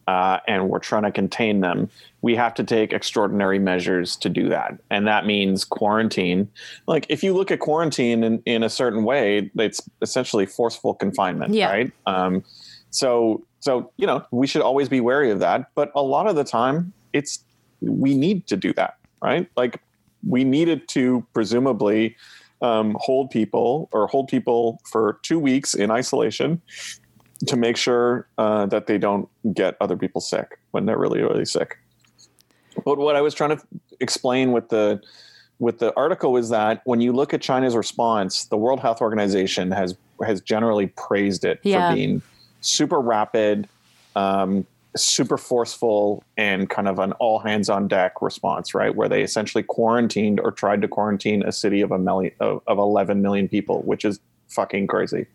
[0.07, 1.89] uh, and we're trying to contain them,
[2.21, 6.49] we have to take extraordinary measures to do that, and that means quarantine.
[6.87, 11.53] Like if you look at quarantine in in a certain way, it's essentially forceful confinement,
[11.53, 11.69] Yeah.
[11.69, 11.91] right?
[12.05, 12.43] Um,
[12.89, 16.35] so so you know we should always be wary of that but a lot of
[16.35, 17.43] the time it's
[17.81, 19.81] we need to do that right like
[20.27, 22.15] we needed to presumably
[22.61, 26.61] um, hold people or hold people for two weeks in isolation
[27.47, 31.45] to make sure uh, that they don't get other people sick when they're really really
[31.45, 31.77] sick
[32.85, 33.63] but what i was trying to
[33.99, 35.01] explain with the
[35.59, 39.71] with the article is that when you look at china's response the world health organization
[39.71, 41.89] has has generally praised it Yeah.
[41.89, 42.21] for being
[42.61, 43.67] super rapid,
[44.15, 48.95] um, super forceful, and kind of an all hands on deck response, right?
[48.95, 52.77] Where they essentially quarantined or tried to quarantine a city of a million of, of
[52.77, 55.25] 11 million people, which is fucking crazy.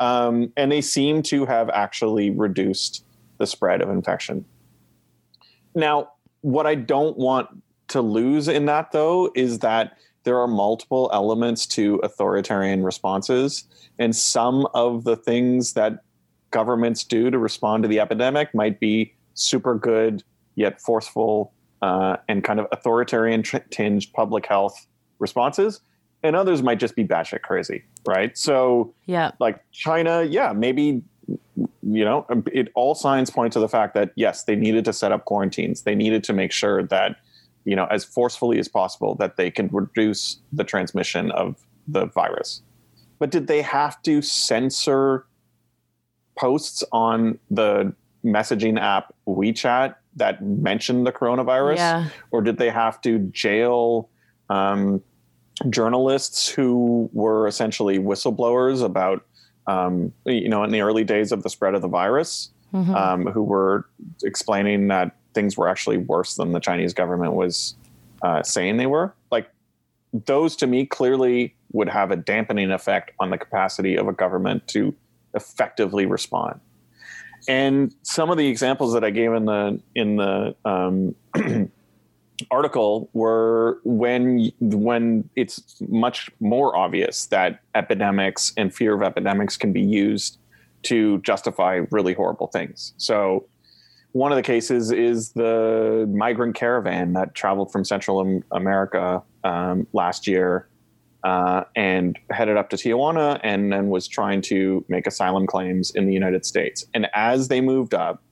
[0.00, 3.04] Um, and they seem to have actually reduced
[3.38, 4.44] the spread of infection.
[5.74, 7.48] Now, what I don't want
[7.88, 13.64] to lose in that, though, is that there are multiple elements to authoritarian responses.
[13.98, 16.02] And some of the things that
[16.50, 20.22] governments do to respond to the epidemic might be super good,
[20.54, 24.86] yet forceful uh, and kind of authoritarian tinged public health
[25.18, 25.80] responses.
[26.22, 28.36] And others might just be batshit crazy, right?
[28.36, 31.02] So, yeah like China, yeah, maybe
[31.82, 35.12] you know, it all signs point to the fact that yes, they needed to set
[35.12, 35.82] up quarantines.
[35.82, 37.16] They needed to make sure that
[37.64, 42.62] you know, as forcefully as possible, that they can reduce the transmission of the virus.
[43.18, 45.26] But did they have to censor
[46.38, 47.92] posts on the
[48.24, 52.08] messaging app WeChat that mentioned the coronavirus, Yeah.
[52.30, 54.08] or did they have to jail?
[54.48, 55.02] Um,
[55.68, 59.24] journalists who were essentially whistleblowers about,
[59.66, 62.50] um, you know, in the early days of the spread of the virus,
[62.94, 63.88] um, who were
[64.22, 67.74] explaining that things were actually worse than the Chinese government was
[68.22, 69.14] uh, saying they were.
[69.30, 69.48] Like
[70.12, 74.66] those, to me, clearly would have a dampening effect on the capacity of a government
[74.68, 74.94] to
[75.34, 76.60] effectively respond.
[77.46, 81.14] And some of the examples that I gave in the in the um,
[82.50, 89.72] article were when when it's much more obvious that epidemics and fear of epidemics can
[89.72, 90.38] be used
[90.82, 92.94] to justify really horrible things.
[92.96, 93.46] So
[94.12, 100.26] one of the cases is the migrant caravan that traveled from Central America um, last
[100.26, 100.68] year
[101.24, 106.06] uh, and headed up to Tijuana and then was trying to make asylum claims in
[106.06, 106.84] the United States.
[106.94, 108.22] And as they moved up,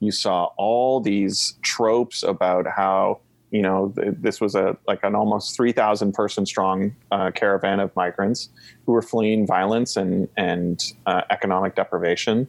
[0.00, 5.14] you saw all these tropes about how you know th- this was a like an
[5.14, 8.50] almost 3000 person strong uh, caravan of migrants
[8.86, 12.46] who were fleeing violence and and uh, economic deprivation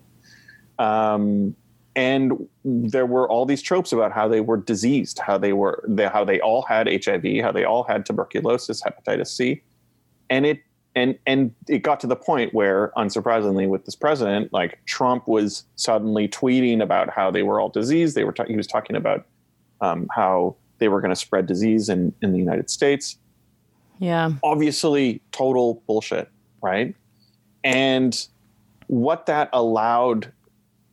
[0.77, 1.55] um,
[1.95, 6.07] and there were all these tropes about how they were diseased how they were they,
[6.07, 9.62] how they all had hiv how they all had tuberculosis hepatitis c
[10.29, 10.59] and it
[10.95, 15.63] and and it got to the point where, unsurprisingly, with this president, like Trump was
[15.75, 18.15] suddenly tweeting about how they were all diseased.
[18.15, 19.25] They were ta- he was talking about
[19.81, 23.17] um, how they were going to spread disease in in the United States.
[23.99, 24.31] Yeah.
[24.43, 26.29] Obviously, total bullshit,
[26.61, 26.95] right?
[27.63, 28.27] And
[28.87, 30.31] what that allowed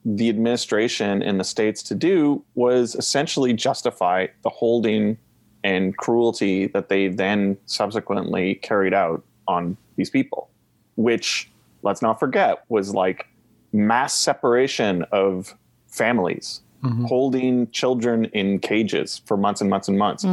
[0.05, 5.19] the administration in the states to do was essentially justify the holding
[5.65, 10.49] and cruelty that they then subsequently carried out on these people,
[10.95, 11.51] which
[11.83, 13.27] let's not forget was like
[13.73, 15.57] mass separation of
[15.89, 16.61] families,
[17.07, 20.25] holding children in cages for months and months and months,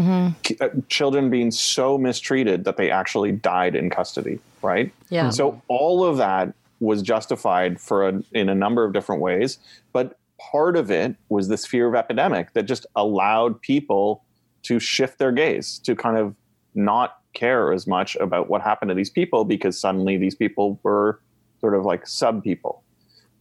[0.43, 4.91] K- uh, children being so mistreated that they actually died in custody, right?
[5.10, 5.29] Yeah.
[5.29, 9.58] So all of that was justified for a, in a number of different ways,
[9.93, 14.23] but part of it was this fear of epidemic that just allowed people
[14.63, 16.36] to shift their gaze to kind of
[16.75, 21.19] not care as much about what happened to these people because suddenly these people were
[21.62, 22.84] sort of like sub people.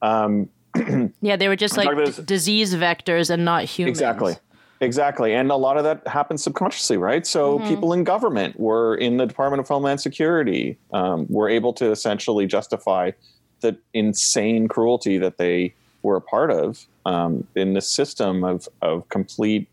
[0.01, 0.49] Um,
[1.21, 3.99] Yeah, they were just like d- disease vectors and not humans.
[3.99, 4.37] Exactly.
[4.81, 5.33] Exactly.
[5.33, 7.25] And a lot of that happens subconsciously, right?
[7.25, 11.93] So people in government were in the Department of Homeland Security, um, were able to
[11.93, 13.13] essentially justify
[13.61, 19.09] the insane cruelty that they were a part of um, in the system of, of
[19.09, 19.69] complete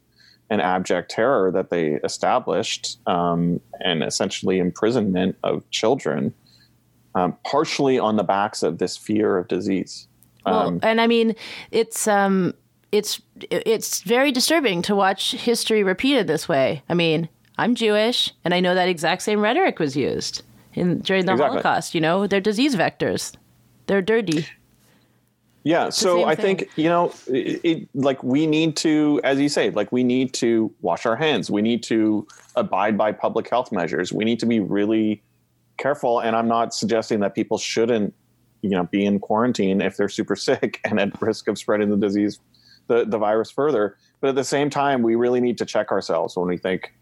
[0.49, 6.33] and abject terror that they established um, and essentially imprisonment of children,
[7.15, 10.07] um, partially on the backs of this fear of disease.
[10.45, 11.35] Well, and I mean,
[11.71, 12.53] it's um,
[12.91, 13.21] it's
[13.51, 16.81] it's very disturbing to watch history repeated this way.
[16.89, 21.25] I mean, I'm Jewish, and I know that exact same rhetoric was used in during
[21.25, 21.61] the Exactly.
[21.61, 21.93] Holocaust.
[21.93, 23.35] You know, they're disease vectors.
[23.87, 24.47] They're dirty.
[25.63, 26.57] Yeah, so I thing.
[26.57, 30.33] think you know, it, it, like we need to, as you say, like we need
[30.35, 31.51] to wash our hands.
[31.51, 32.25] We need to
[32.55, 34.13] abide by public health measures.
[34.13, 35.21] We need to be really
[35.77, 36.19] careful.
[36.19, 38.13] And I'm not suggesting that people shouldn't,
[38.61, 41.97] you know, be in quarantine if they're super sick and at risk of spreading the
[41.97, 42.39] disease,
[42.87, 43.97] the the virus further.
[44.21, 46.93] But at the same time, we really need to check ourselves when we think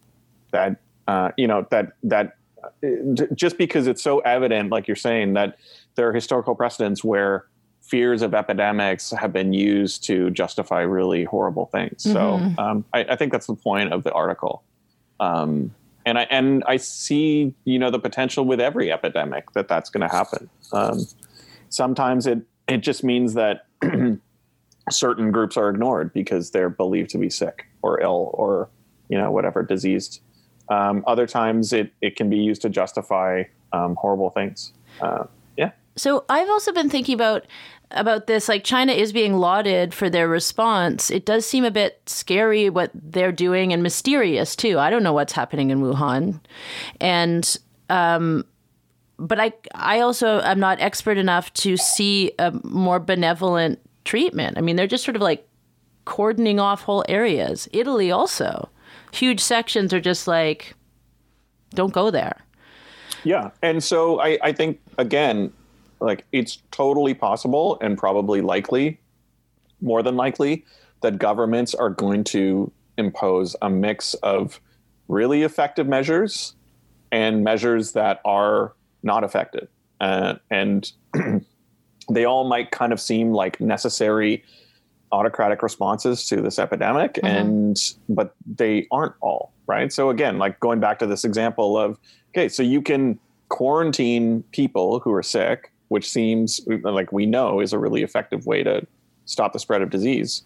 [0.52, 5.34] that, uh, you know, that that uh, just because it's so evident, like you're saying,
[5.34, 5.58] that
[5.96, 7.48] there are historical precedents where
[7.82, 12.04] fears of epidemics have been used to justify really horrible things.
[12.04, 14.63] So um, I, I think that's the point of the article.
[15.20, 15.74] Um,
[16.06, 20.08] and I and I see you know the potential with every epidemic that that's going
[20.08, 20.50] to happen.
[20.72, 21.06] Um,
[21.70, 23.66] sometimes it it just means that
[24.92, 28.70] certain groups are ignored because they're believed to be sick or ill or
[29.10, 30.22] you know whatever diseased.
[30.70, 34.74] Um, other times it it can be used to justify um, horrible things.
[35.02, 35.26] Uh,
[35.58, 35.72] yeah.
[35.96, 37.46] So I've also been thinking about
[37.92, 41.10] about this like China is being lauded for their response.
[41.10, 44.78] It does seem a bit scary what they're doing and mysterious too.
[44.78, 46.42] I don't know what's happening in Wuhan.
[47.00, 47.58] And
[47.90, 48.46] um
[49.18, 54.58] but I I also am not expert enough to see a more benevolent treatment.
[54.58, 55.48] I mean, they're just sort of like
[56.06, 57.68] cordoning off whole areas.
[57.74, 58.70] Italy also.
[59.12, 60.76] Huge sections are just like
[61.72, 62.44] don't go there.
[63.24, 63.52] Yeah.
[63.62, 65.52] And so I, I think, again,
[66.00, 69.00] like it's totally possible and probably likely,
[69.82, 70.64] more than likely,
[71.02, 74.62] that governments are going to impose a mix of
[75.08, 76.54] really effective measures
[77.12, 79.68] and measures that are not effective.
[80.00, 80.92] Uh, and
[82.10, 84.44] they all might kind of seem like necessary
[85.12, 87.78] autocratic responses to this epidemic and
[88.10, 89.94] but they aren't all right?
[89.94, 91.98] So again like going back to this example of
[92.32, 97.74] okay so you can quarantine people who are sick which seems like we know is
[97.74, 98.86] a really effective way to
[99.26, 100.44] stop the spread of disease.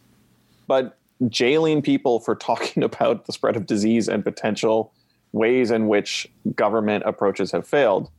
[0.68, 0.98] But
[1.30, 4.94] jailing people for talking about the spread of disease and potential
[5.32, 8.10] ways in which government approaches have failed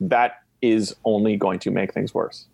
[0.00, 2.46] that is only going to make things worse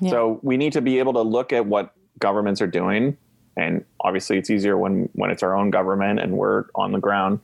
[0.00, 0.10] Yeah.
[0.10, 3.16] so we need to be able to look at what governments are doing,
[3.56, 7.40] and obviously it's easier when when it's our own government and we're on the ground,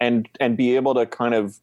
[0.00, 1.58] and and be able to kind of,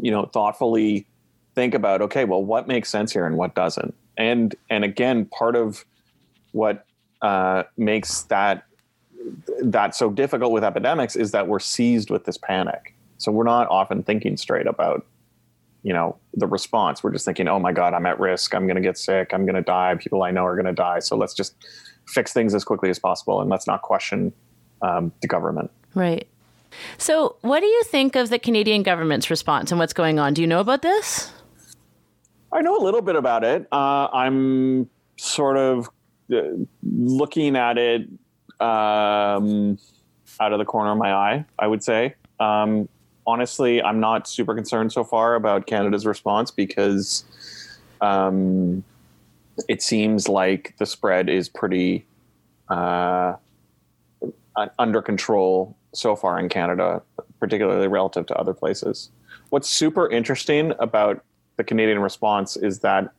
[0.00, 1.06] you know, thoughtfully
[1.54, 5.54] think about okay, well, what makes sense here and what doesn't, and and again, part
[5.56, 5.84] of
[6.52, 6.84] what
[7.22, 8.64] uh, makes that
[9.62, 12.94] that so difficult with epidemics is that we're seized with this panic.
[13.18, 15.04] So we're not often thinking straight about
[15.82, 17.02] you know the response.
[17.02, 18.54] We're just thinking oh my god i'm at risk.
[18.54, 19.30] I'm going to get sick.
[19.32, 19.94] I'm going to die.
[19.98, 21.00] People i know are going to die.
[21.00, 21.54] So let's just
[22.06, 24.32] fix things as quickly as possible and let's not question
[24.82, 25.70] um, the government.
[25.94, 26.26] Right.
[26.98, 30.34] So, what do you think of the Canadian government's response and what's going on?
[30.34, 31.32] Do you know about this?
[32.52, 33.66] i know a little bit about it.
[33.72, 34.88] Uh, i'm
[35.18, 35.88] sort of
[36.32, 36.40] uh,
[36.82, 38.02] looking at it
[38.60, 39.78] um,
[40.40, 42.14] out of the corner of my eye i would say.
[42.40, 42.88] Um,
[43.28, 47.24] honestly, I'm not super concerned so far about Canada's response because
[48.00, 48.82] um,
[49.68, 52.06] it seems like the spread is pretty
[52.70, 53.34] uh,
[54.78, 57.02] under control so far in Canada,
[57.38, 59.10] particularly relative to other places.
[59.50, 61.22] What's super interesting about
[61.56, 63.12] the Canadian response is that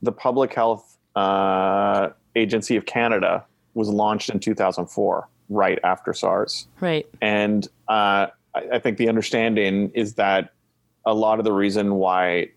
[0.00, 6.68] the Public Health uh, Agency of Canada was launched in 2004, right after SARS.
[6.80, 7.06] Right.
[7.20, 10.52] And uh, I, I think the understanding is that
[11.04, 12.48] a lot of the reason why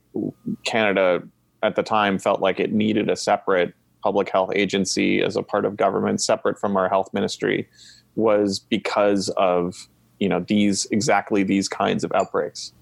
[0.63, 1.21] Canada
[1.61, 5.65] at the time felt like it needed a separate public health agency as a part
[5.65, 7.67] of government, separate from our health ministry,
[8.15, 9.87] was because of
[10.19, 12.73] you know these exactly these kinds of outbreaks.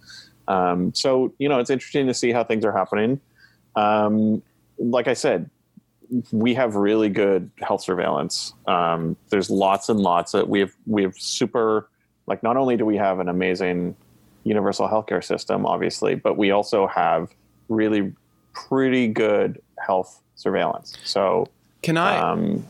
[0.47, 3.19] Um, so you know it's interesting to see how things are happening.
[3.75, 4.41] Um,
[4.79, 5.49] like I said,
[6.31, 8.53] we have really good health surveillance.
[8.67, 11.89] Um, there's lots and lots of we have we have super
[12.27, 13.95] like not only do we have an amazing
[14.43, 17.33] universal healthcare system, obviously, but we also have
[17.69, 18.13] really
[18.53, 20.97] pretty good health surveillance.
[21.03, 21.47] So
[21.81, 22.65] can I um,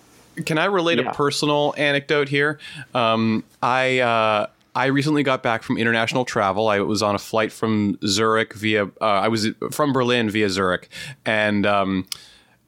[0.46, 1.10] can I relate yeah.
[1.10, 2.60] a personal anecdote here?
[2.94, 6.68] Um, I uh, I recently got back from international travel.
[6.68, 10.90] I was on a flight from Zurich via uh, I was from Berlin via Zurich,
[11.26, 12.08] and um,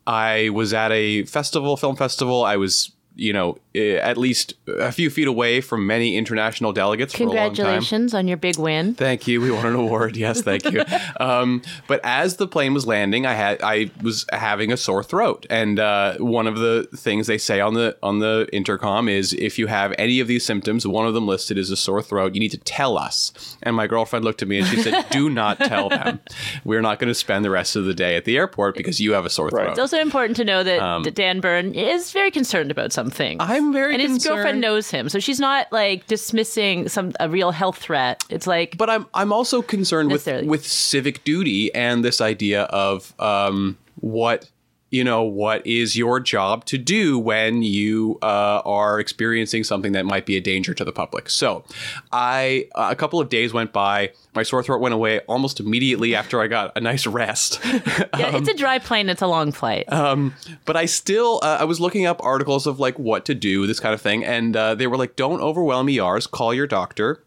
[0.08, 2.44] I was at a festival, film festival.
[2.44, 7.14] I was you know, at least a few feet away from many international delegates.
[7.14, 8.94] Congratulations on your big win.
[8.96, 9.42] Thank you.
[9.42, 10.18] We won an award.
[10.20, 10.84] Yes, thank you.
[11.20, 15.46] um, but as the plane was landing, I had I was having a sore throat,
[15.50, 19.58] and uh, one of the things they say on the on the intercom is if
[19.58, 22.40] you have any of these symptoms, one of them listed is a sore throat, you
[22.42, 23.32] need to tell us.
[23.64, 26.20] And my girlfriend looked at me and she said, "Do not tell them.
[26.66, 29.14] We're not going to spend the rest of the day at the airport because you
[29.14, 32.32] have a sore throat." It's also important to know that, um, Dan Byrne is very
[32.32, 33.42] concerned about something things.
[33.70, 34.36] I'm very and his concerned.
[34.36, 38.24] girlfriend knows him, so she's not like dismissing some a real health threat.
[38.30, 43.14] It's like, but I'm I'm also concerned with with civic duty and this idea of
[43.20, 44.50] um, what
[44.90, 50.06] you know what is your job to do when you uh, are experiencing something that
[50.06, 51.30] might be a danger to the public?
[51.30, 51.64] So
[52.12, 56.16] i uh, a couple of days went by my sore throat went away almost immediately
[56.16, 57.60] after i got a nice rest.
[58.18, 59.92] Yeah um, it's a dry plane it's a long flight.
[59.92, 60.34] um,
[60.66, 63.80] but i still uh, i was looking up articles of like what to do this
[63.80, 67.24] kind of thing and uh, they were like don't overwhelm ers call your doctor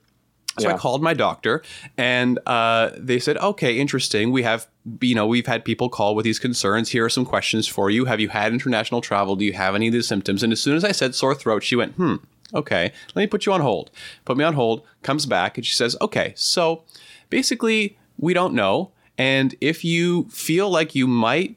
[0.59, 0.75] so yeah.
[0.75, 1.63] I called my doctor,
[1.97, 4.33] and uh, they said, "Okay, interesting.
[4.33, 4.67] We have,
[5.01, 6.91] you know, we've had people call with these concerns.
[6.91, 8.05] Here are some questions for you.
[8.05, 9.35] Have you had international travel?
[9.35, 11.63] Do you have any of these symptoms?" And as soon as I said sore throat,
[11.63, 12.17] she went, "Hmm,
[12.55, 12.93] okay.
[13.15, 13.91] Let me put you on hold."
[14.27, 14.83] Put me on hold.
[15.03, 16.85] Comes back and she says, "Okay, so
[17.31, 21.57] basically, we don't know, and if you feel like you might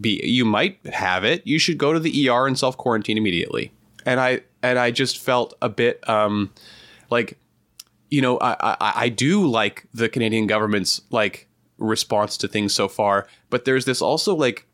[0.00, 3.72] be, you might have it, you should go to the ER and self quarantine immediately."
[4.06, 6.52] And I and I just felt a bit um,
[7.10, 7.36] like
[8.12, 11.48] you know, I, I, I do like the Canadian government's like
[11.78, 14.66] response to things so far, but there's this also like,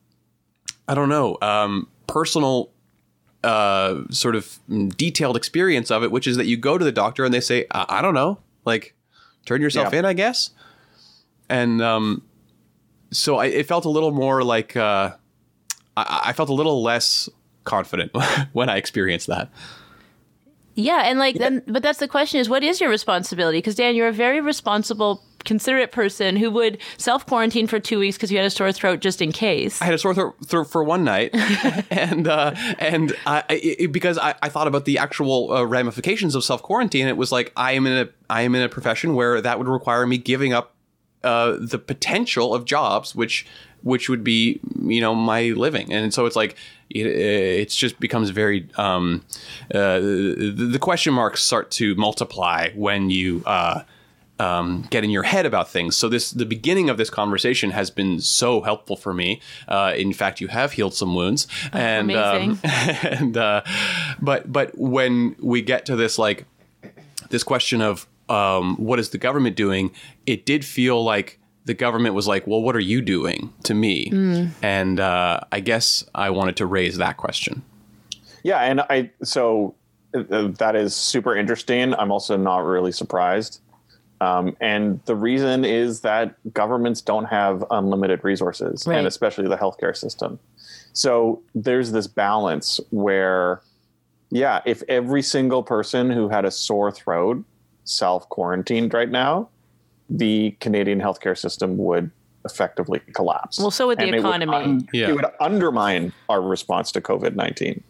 [0.89, 2.72] I don't know, um, personal
[3.45, 4.59] uh, sort of
[4.97, 7.64] detailed experience of it, which is that you go to the doctor and they say,
[7.70, 8.97] I, I don't know, like
[9.47, 10.01] turn yourself yeah.
[10.01, 10.51] in, I guess.
[11.49, 12.22] And um,
[13.12, 15.12] so I, it felt a little more like uh,
[15.97, 17.28] I, I felt a little less
[17.62, 18.11] confident
[18.53, 19.49] when I experienced that.
[20.79, 23.59] Yeah, and like then, but that's the question: is what is your responsibility?
[23.59, 28.16] Because Dan, you're a very responsible considerate person who would self quarantine for two weeks
[28.16, 29.83] because you had a sore throat just in case.
[29.83, 31.31] I had a sore throat th- for one night,
[31.91, 36.45] and uh, and I, it, because I, I, thought about the actual uh, ramifications of
[36.45, 39.41] self quarantine, it was like I am in a I am in a profession where
[39.41, 40.76] that would require me giving up
[41.24, 43.47] uh, the potential of jobs, which
[43.83, 46.55] which would be you know my living, and so it's like
[46.91, 49.24] it, it's just becomes very um,
[49.74, 53.43] uh, the, the, question marks start to multiply when you.
[53.47, 53.82] Uh,
[54.41, 55.97] um, get in your head about things.
[55.97, 59.41] So this the beginning of this conversation has been so helpful for me.
[59.66, 63.62] Uh, in fact, you have healed some wounds, oh, and um, and uh,
[64.20, 66.47] but but when we get to this like
[67.30, 69.91] this question of um, what is the government doing,
[70.26, 71.38] it did feel like
[71.68, 74.10] the government was like, well, what are you doing to me?
[74.10, 74.52] Mm.
[74.62, 77.62] And uh, I guess I wanted to raise that question.
[78.42, 78.60] Yeah.
[78.60, 79.74] And I, so
[80.14, 81.92] uh, that is super interesting.
[81.92, 83.60] I'm also not really surprised.
[84.22, 88.96] Um, and the reason is that governments don't have unlimited resources, right.
[88.96, 90.38] and especially the healthcare system.
[90.94, 93.60] So there's this balance where,
[94.30, 97.44] yeah, if every single person who had a sore throat
[97.84, 99.50] self quarantined right now,
[100.09, 102.11] the Canadian healthcare system would
[102.44, 103.59] effectively collapse.
[103.59, 104.56] Well, so would the and economy.
[104.56, 105.09] It would, un- yeah.
[105.09, 107.82] it would undermine our response to COVID 19.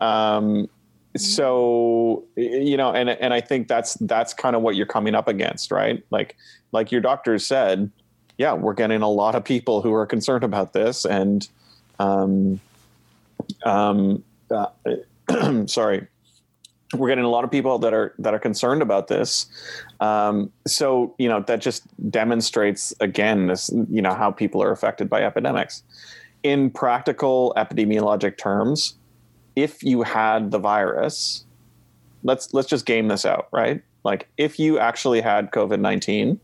[0.00, 0.68] Um,
[1.16, 5.28] so you know, and and I think that's that's kind of what you're coming up
[5.28, 6.02] against, right?
[6.10, 6.36] Like
[6.72, 7.90] like your doctors said,
[8.38, 11.46] yeah, we're getting a lot of people who are concerned about this, and
[11.98, 12.60] um,
[13.64, 14.68] um, uh,
[15.66, 16.06] sorry,
[16.94, 19.46] we're getting a lot of people that are that are concerned about this.
[20.00, 25.08] Um, so you know that just demonstrates again this you know how people are affected
[25.08, 25.82] by epidemics.
[26.42, 28.96] In practical epidemiologic terms,
[29.56, 31.44] if you had the virus,
[32.24, 33.82] let's let's just game this out, right?
[34.04, 36.40] Like if you actually had COVID nineteen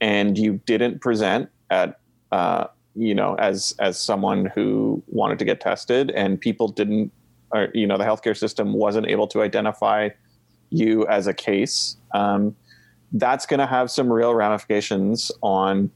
[0.00, 1.98] and you didn't present at
[2.32, 7.12] uh, you know as as someone who wanted to get tested and people didn't
[7.54, 10.10] or you know the healthcare system wasn't able to identify
[10.70, 12.54] you as a case um,
[13.12, 15.90] that's going to have some real ramifications on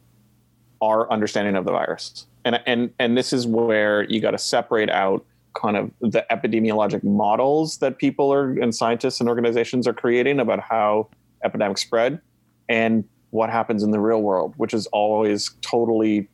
[0.81, 2.27] our understanding of the virus.
[2.45, 7.03] And and and this is where you got to separate out kind of the epidemiologic
[7.03, 11.09] models that people are and scientists and organizations are creating about how
[11.45, 12.21] epidemics spread
[12.69, 16.29] and what happens in the real world which is always totally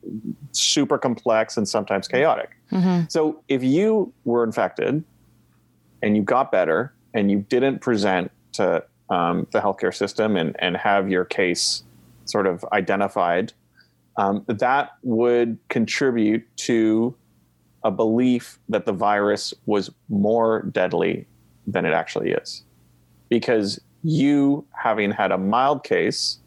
[0.52, 2.50] super complex and sometimes chaotic.
[3.08, 5.02] So if you were infected
[6.04, 10.76] and you got better and you didn't present to um, the healthcare system and, and
[10.76, 11.82] have your case
[12.26, 13.52] sort of identified,
[14.16, 17.14] um, that would contribute to
[17.82, 21.26] a belief that the virus was more deadly
[21.66, 22.62] than it actually is.
[23.28, 26.38] Because you having had a mild case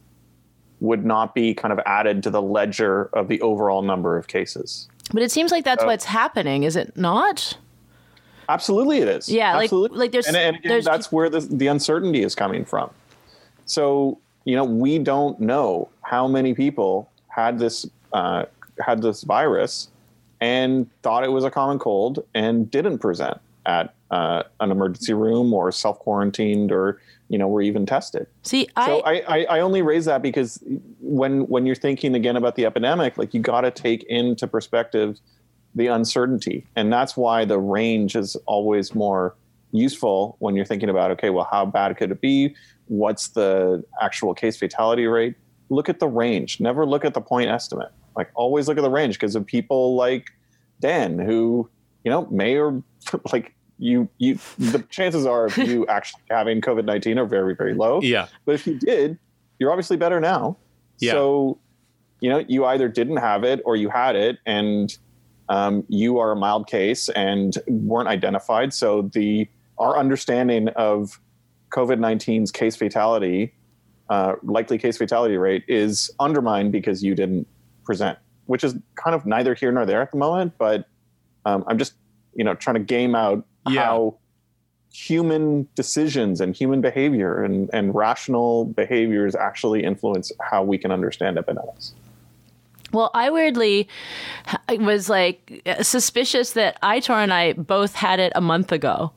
[0.79, 4.87] would not be kind of added to the ledger of the overall number of cases.
[5.11, 7.57] But it seems like that's So- what's happening, is it not?
[8.49, 9.27] Absolutely, it is.
[9.29, 9.97] Yeah, like- Absolutely.
[9.99, 12.89] like there's- and, and again, there's- that's where the the uncertainty is coming from.
[13.65, 18.45] So you know, we don't know how many people had this uh,
[18.79, 19.89] had this virus
[20.39, 25.53] and thought it was a common cold and didn't present at uh, an emergency room
[25.53, 28.25] or self quarantined or you know were even tested.
[28.43, 30.63] See, I, So I, I, I only raise that because
[31.01, 35.19] when when you're thinking again about the epidemic, like you got to take into perspective
[35.75, 39.35] the uncertainty, and that's why the range is always more
[39.71, 42.55] useful when you're thinking about okay, well, how bad could it be?
[42.87, 45.35] What's the actual case fatality rate?
[45.69, 46.59] Look at the range.
[46.59, 47.91] Never look at the point estimate.
[48.15, 50.27] Like always look at the range because of people like
[50.79, 51.69] Dan who
[52.03, 52.81] you know may or
[53.31, 57.73] like you you the chances are of you actually having COVID nineteen are very very
[57.73, 58.01] low.
[58.01, 58.27] Yeah.
[58.45, 59.19] But if you did,
[59.59, 60.57] you're obviously better now.
[60.99, 61.13] Yeah.
[61.13, 61.59] So,
[62.19, 64.95] you know, you either didn't have it or you had it, and
[65.49, 68.73] um, you are a mild case and weren't identified.
[68.73, 71.19] So the our understanding of
[71.69, 73.53] COVID 19's case fatality,
[74.09, 77.47] uh, likely case fatality rate, is undermined because you didn't
[77.83, 78.17] present,
[78.47, 80.53] which is kind of neither here nor there at the moment.
[80.57, 80.87] But
[81.45, 81.93] um, I'm just,
[82.33, 83.83] you know, trying to game out Yeah.
[83.85, 84.17] how
[84.91, 91.37] human decisions and human behavior and, and rational behaviors actually influence how we can understand
[91.37, 91.93] epidemics.
[92.91, 93.87] Well, I weirdly
[94.69, 99.11] was like suspicious that Aitor and I both had it a month ago.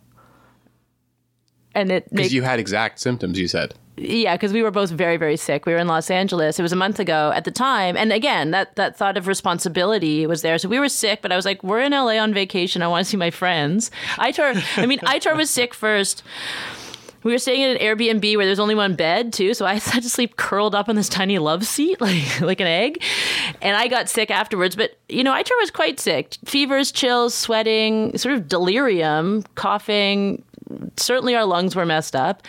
[1.74, 3.74] And it Because you had exact symptoms, you said.
[3.96, 5.66] Yeah, because we were both very, very sick.
[5.66, 6.58] We were in Los Angeles.
[6.58, 10.26] It was a month ago at the time, and again, that that thought of responsibility
[10.26, 10.56] was there.
[10.56, 12.80] So we were sick, but I was like, "We're in LA on vacation.
[12.80, 16.22] I want to see my friends." Aitor, I mean, Aitor was sick first.
[17.22, 20.02] We were staying at an Airbnb where there's only one bed too, so I had
[20.02, 23.02] to sleep curled up on this tiny love seat, like like an egg.
[23.62, 24.76] And I got sick afterwards.
[24.76, 30.42] But you know, Aitor was quite sick: fevers, chills, sweating, sort of delirium, coughing,
[30.96, 32.42] certainly our lungs were messed up.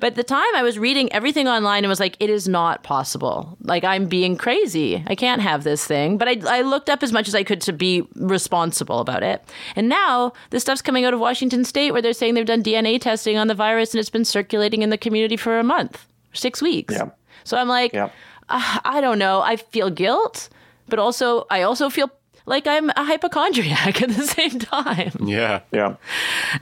[0.00, 2.82] But at the time, I was reading everything online and was like, it is not
[2.82, 3.56] possible.
[3.62, 5.02] Like, I'm being crazy.
[5.06, 6.18] I can't have this thing.
[6.18, 9.42] But I, I looked up as much as I could to be responsible about it.
[9.76, 13.00] And now this stuff's coming out of Washington State where they're saying they've done DNA
[13.00, 16.60] testing on the virus and it's been circulating in the community for a month, six
[16.62, 16.94] weeks.
[16.94, 17.10] Yeah.
[17.44, 18.10] So I'm like, Yeah.
[18.48, 19.40] "Ah, I don't know.
[19.40, 20.48] I feel guilt,
[20.88, 22.10] but also, I also feel
[22.46, 25.60] like I'm a hypochondriac at the same time Yeah.
[25.70, 25.96] Yeah.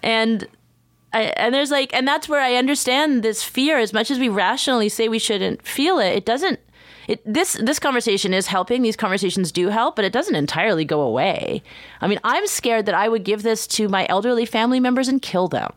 [0.03, 0.47] and
[1.13, 3.79] I, and there's like and that's where i understand this fear.
[3.79, 6.61] As much as we rationally say we shouldn't feel it it doesn't
[7.09, 8.83] it, this this conversation is helping.
[8.83, 11.63] These conversations do help but it doesn't entirely go away.
[12.01, 15.23] I mean i'm scared that i would give this to my elderly family members and
[15.23, 15.73] kill them.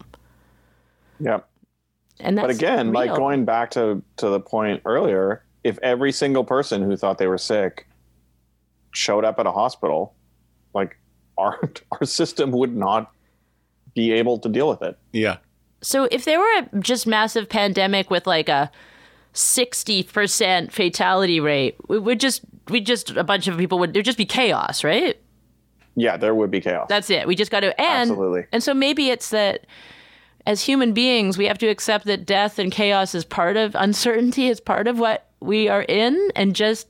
[1.20, 1.40] Yeah.
[2.20, 6.44] and that's But again, like going back to, to the point earlier, if every single
[6.44, 7.88] person who thought they were sick
[8.92, 10.16] showed up at a hospital,
[10.74, 10.98] like
[11.38, 11.60] our
[11.92, 13.12] our system would not
[14.00, 14.96] be able to deal with it.
[15.12, 15.38] Yeah.
[15.82, 18.72] so if there were a just massive pandemic with like a
[19.34, 24.18] 60% fatality rate we would just we just a bunch of people would there'd just
[24.18, 25.16] be chaos right
[25.96, 26.88] Yeah, there would be chaos.
[26.90, 27.28] That's it.
[27.28, 28.46] We just got to and Absolutely.
[28.52, 29.66] and so maybe it's that
[30.46, 34.48] as human beings, we have to accept that death and chaos is part of uncertainty,
[34.48, 36.88] is part of what we are in, and just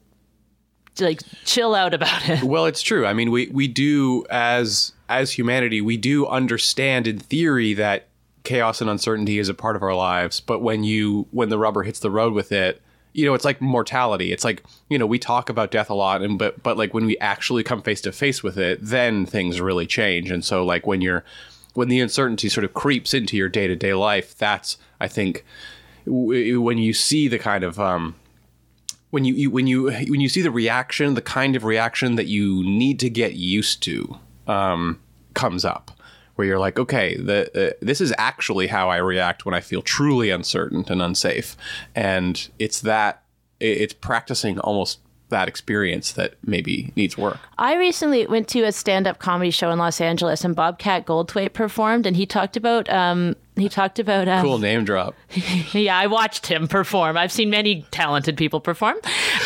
[1.02, 2.43] like chill out about it.
[2.43, 3.06] Well, it's true.
[3.06, 8.08] I mean, we we do as as humanity, we do understand in theory that
[8.43, 11.84] chaos and uncertainty is a part of our lives, but when you when the rubber
[11.84, 12.82] hits the road with it,
[13.14, 14.32] you know, it's like mortality.
[14.32, 17.06] It's like, you know, we talk about death a lot and but but like when
[17.06, 20.32] we actually come face to face with it, then things really change.
[20.32, 21.26] And so like when you're
[21.74, 25.43] when the uncertainty sort of creeps into your day-to-day life, that's I think
[26.06, 28.16] when you see the kind of um
[29.12, 32.28] when you, you when you when you see the reaction, the kind of reaction that
[32.28, 34.99] you need to get used to um,
[35.34, 35.91] comes up,
[36.36, 39.82] where you're like, okay, the, uh, this is actually how I react when I feel
[39.82, 41.57] truly uncertain and unsafe,
[41.95, 43.24] and it's that
[43.60, 44.99] it's practicing almost
[45.30, 47.38] that experience that maybe needs work.
[47.60, 52.05] I recently went to a stand-up comedy show in Los Angeles, and Bobcat Goldthwait performed,
[52.05, 55.16] and he talked about um, he talked about um, cool name drop.
[55.74, 57.18] yeah, I watched him perform.
[57.18, 58.97] I've seen many talented people perform,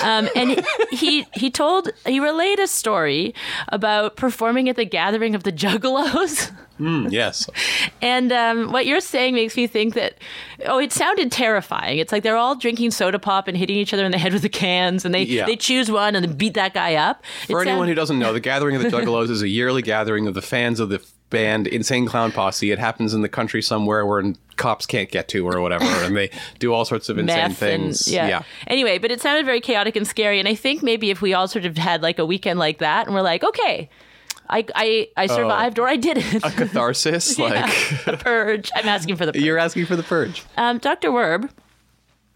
[0.03, 3.34] um, and he he told he relayed a story
[3.70, 6.51] about performing at the gathering of the Juggalos.
[6.80, 7.49] Mm, yes.
[8.01, 10.16] And um, what you're saying makes me think that,
[10.66, 11.99] oh, it sounded terrifying.
[11.99, 14.41] It's like they're all drinking soda pop and hitting each other in the head with
[14.41, 15.45] the cans, and they, Yeah.
[15.45, 17.24] they choose one and then beat that guy up.
[17.47, 20.34] For anyone who doesn't know, the Gathering of the Juggalos is a yearly gathering of
[20.34, 20.99] the fans of the
[21.34, 22.72] band Insane Clown Posse.
[22.72, 24.24] It happens in the country somewhere where
[24.56, 26.30] cops can't get to or whatever, and they
[26.60, 28.08] do all sorts of insane meth things.
[28.08, 28.44] and yeah.
[28.68, 31.50] Anyway, but it sounded very chaotic and scary, and I think maybe if we all
[31.50, 33.90] sort of had like a weekend like that, and we're like, okay.
[34.50, 36.44] I, I, I survived or I didn't.
[36.44, 37.66] A catharsis, like
[38.06, 38.70] the purge.
[38.76, 39.42] I'm asking for the purge.
[39.42, 40.44] you're asking for the purge.
[40.58, 41.12] Um, Dr.
[41.12, 41.50] Werb,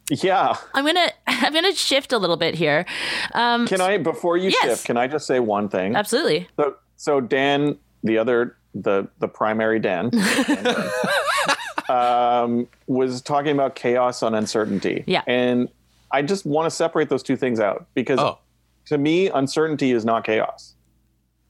[0.10, 0.56] Yeah.
[0.74, 2.86] I'm gonna I'm gonna shift a little bit here.
[3.34, 4.64] Um, Can I before you Yes.
[4.64, 4.86] shift?
[4.86, 5.96] Can I just say one thing?
[5.98, 6.48] absolutely.
[6.56, 10.12] So, so Dan, the other, the the primary Dan,
[11.90, 15.04] um, was talking about chaos and uncertainty.
[15.08, 15.24] Yeah.
[15.28, 15.70] and
[16.12, 18.40] I just want to separate those two things out because Oh.
[18.86, 20.76] to me, uncertainty is not chaos.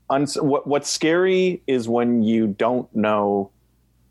[0.10, 3.52] Uns- what, what's scary is when you don't know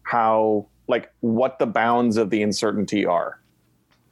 [0.03, 3.41] how, like, what the bounds of the uncertainty are.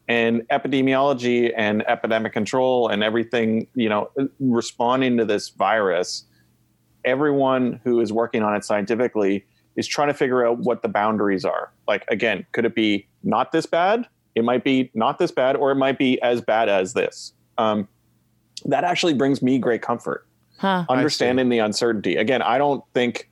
[0.08, 6.24] And epidemiology and epidemic control and everything, you know, responding to this virus,
[7.04, 9.44] everyone who is working on it scientifically
[9.76, 11.72] is trying to figure out what the boundaries are.
[11.88, 14.06] Like, again, could it be not this bad?
[14.34, 17.32] It might be not this bad, or it might be as bad as this.
[17.58, 17.88] Um,
[18.64, 20.26] that actually brings me great comfort
[20.58, 20.84] Huh.
[20.88, 22.16] understanding the uncertainty.
[22.16, 23.28] Again, I don't think,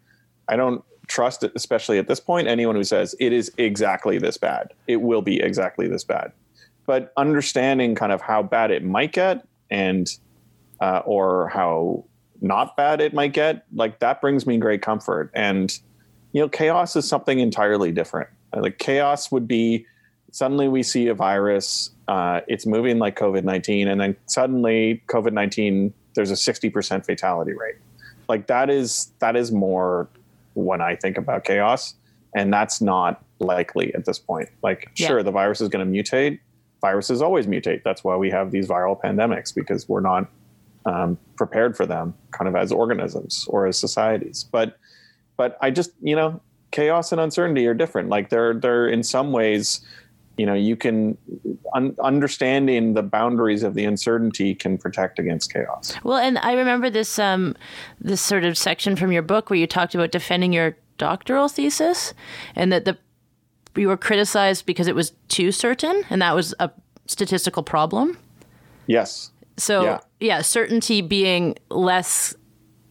[0.48, 4.72] I don't trust, especially at this point, anyone who says it is exactly this bad.
[4.86, 6.32] It will be exactly this bad.
[6.84, 10.08] But understanding kind of how bad it might get and,
[10.80, 12.04] uh, or how
[12.42, 15.30] not bad it might get, like that brings me great comfort.
[15.34, 15.72] And,
[16.32, 18.28] you know, chaos is something entirely different.
[18.54, 19.86] Like chaos would be
[20.32, 25.32] suddenly we see a virus, uh, it's moving like COVID 19, and then suddenly COVID
[25.32, 27.76] 19, there's a 60% fatality rate.
[28.28, 30.08] Like that is, that is more
[30.54, 31.94] when I think about chaos.
[32.34, 34.48] And that's not likely at this point.
[34.62, 35.08] Like, Yeah.
[35.08, 36.40] sure, the virus is going to mutate.
[36.80, 37.82] Viruses always mutate.
[37.84, 40.28] That's why we have these viral pandemics because we're not
[40.86, 44.44] um, prepared for them kind of as organisms or as societies.
[44.50, 44.78] But,
[45.36, 48.08] but I just, you know, chaos and uncertainty are different.
[48.08, 49.80] Like they're, they're in some ways,
[50.38, 51.16] you know, you can
[51.74, 55.94] un- understanding the boundaries of the uncertainty can protect against chaos.
[56.02, 57.54] Well, and I remember this um,
[58.00, 62.14] this sort of section from your book where you talked about defending your doctoral thesis,
[62.56, 62.96] and that the
[63.76, 66.70] you were criticized because it was too certain, and that was a
[67.06, 68.16] statistical problem.
[68.86, 69.30] Yes.
[69.58, 70.00] So Yeah.
[70.22, 72.34] Yeah, certainty being less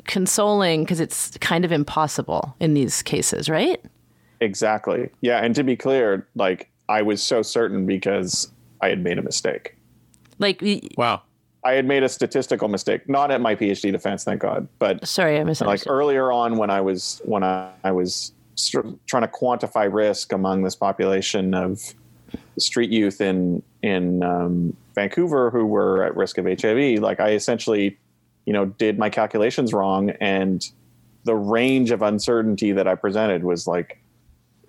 [0.05, 3.83] consoling because it's kind of impossible in these cases, right?
[4.39, 5.09] Exactly.
[5.21, 5.39] Yeah.
[5.43, 8.51] And to be clear, like I was so certain because
[8.81, 9.77] I had made a mistake.
[10.39, 10.61] Like,
[10.97, 11.21] Wow.
[11.63, 15.35] I had made a statistical mistake, not at my PhD defense, thank God, but sorry,
[15.35, 15.91] I like misunderstood.
[15.91, 20.63] earlier on when I was when I, I was str- trying to quantify risk among
[20.63, 21.93] this population of
[22.57, 26.99] street youth in in um, Vancouver who were at risk of HIV.
[26.99, 27.97] Like I essentially,
[28.45, 30.65] you know, did my calculations wrong, and
[31.23, 34.01] the range of uncertainty that I presented was like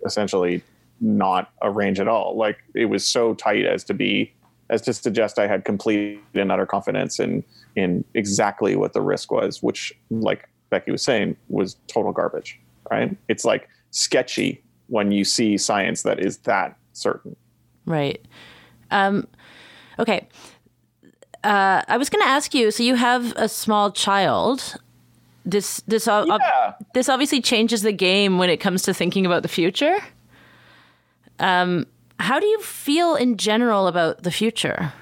[0.05, 0.63] essentially
[1.01, 2.37] not a range at all.
[2.37, 4.33] Like it was so tight as to be
[4.71, 7.45] as to suggest I had complete and utter confidence in
[7.77, 12.59] in exactly what the risk was, which, like Becky was saying, was total garbage.
[12.91, 13.17] Right?
[13.29, 17.37] It's like sketchy when you see science that is that certain.
[17.87, 18.25] Right.
[18.93, 19.27] Um,
[19.99, 20.29] okay.
[21.43, 22.71] Uh, I was going to ask you.
[22.71, 24.77] So you have a small child.
[25.45, 29.43] This this ob- ob- this obviously changes the game when it comes to thinking about
[29.43, 29.99] the future.
[31.41, 31.87] Um,
[32.21, 34.93] how do you feel in general about the future?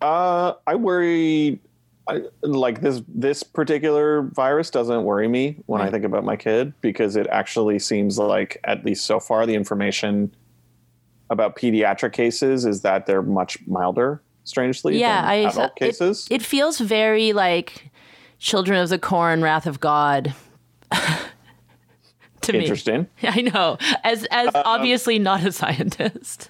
[0.00, 1.60] Uh, I worry.
[2.08, 6.72] I, like this this particular virus doesn't worry me when I think about my kid
[6.80, 10.34] because it actually seems like at least so far the information
[11.30, 14.22] about pediatric cases is that they're much milder.
[14.44, 16.26] Strangely, Yeah, than I adult it- cases.
[16.30, 17.90] It, feels very like
[18.38, 20.34] Children of the Corn, Wrath of God.
[22.40, 23.06] to me, Interesting.
[23.22, 23.76] I know.
[24.04, 26.48] As as obviously not a scientist.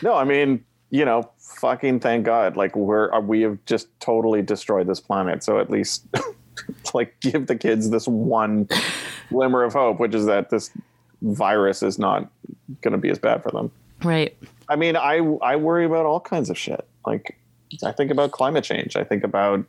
[0.00, 2.56] No, I mean, you know, fucking thank God.
[2.56, 5.42] Like we're uh, we have just totally destroyed this planet.
[5.42, 6.06] So at least
[6.94, 8.68] like give the kids this one
[9.28, 10.70] glimmer of hope, which is that this
[11.22, 12.30] virus is not
[12.82, 13.70] going to be as bad for them.
[14.02, 14.36] Right.
[14.68, 16.86] I mean, I I worry about all kinds of shit.
[17.06, 17.38] Like
[17.84, 18.96] I think about climate change.
[18.96, 19.64] I think about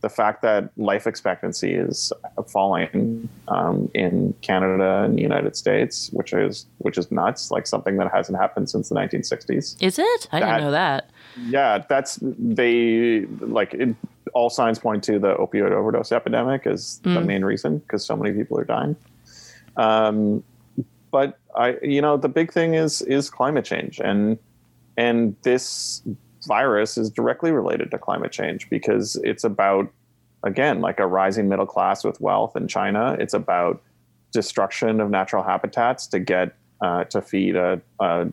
[0.00, 2.12] the fact that life expectancy is
[2.46, 7.50] falling um, in Canada and the United States, which is which is nuts.
[7.50, 9.76] Like something that hasn't happened since the 1960s.
[9.82, 10.28] Is it?
[10.30, 11.10] I That- didn't know that.
[11.48, 13.96] Yeah, that's they like it,
[14.34, 18.32] all signs point to the opioid overdose epidemic as the main reason because so many
[18.36, 18.94] people are dying.
[19.76, 20.44] Um,
[21.14, 24.36] but I, you know, the big thing is is climate change, and
[24.96, 26.02] and this
[26.44, 29.88] virus is directly related to climate change because it's about
[30.42, 33.16] again like a rising middle class with wealth in China.
[33.20, 33.80] It's about
[34.32, 38.26] destruction of natural habitats to get uh, to feed a, a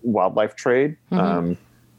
[0.00, 0.96] wildlife trade.
[1.10, 1.58] Um,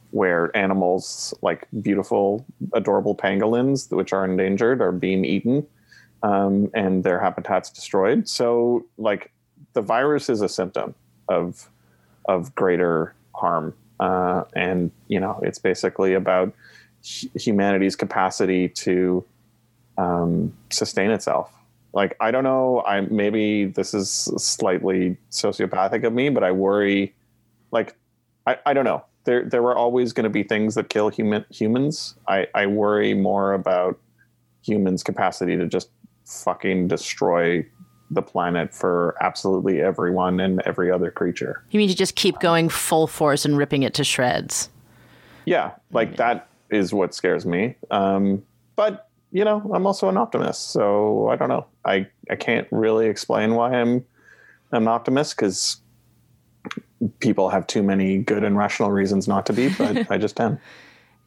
[0.10, 5.68] where animals like beautiful, adorable pangolins, which are endangered, are being eaten
[6.24, 8.28] um, and their habitats destroyed.
[8.30, 9.32] So, like,
[9.76, 10.96] the virus is a symptom
[11.30, 11.70] of
[12.28, 16.54] of greater harm, uh, and you know, it's basically about
[17.04, 19.24] humanity's capacity to
[20.00, 21.52] um, sustain itself.
[21.94, 22.84] Like, I don't know.
[22.86, 27.14] I maybe this is slightly sociopathic of me, but I worry.
[27.72, 27.96] Like,
[28.48, 29.06] I, I don't know.
[29.26, 32.16] There there were always going to be things that kill human humans.
[32.28, 34.00] I, I worry more about
[34.62, 35.90] humans' capacity to just
[36.26, 37.66] fucking destroy
[38.12, 41.64] the planet for absolutely everyone and every other creature.
[41.72, 44.70] You mean to just keep going full force and ripping it to shreds?
[45.46, 47.76] Yeah, like that is what scares me.
[47.92, 48.44] Um,
[48.76, 51.66] but you know, I'm also an optimist, so I don't know.
[51.84, 54.06] I I can't really explain why I'm
[54.72, 55.82] an optimist because
[57.20, 60.60] people have too many good and rational reasons not to be, but I just am.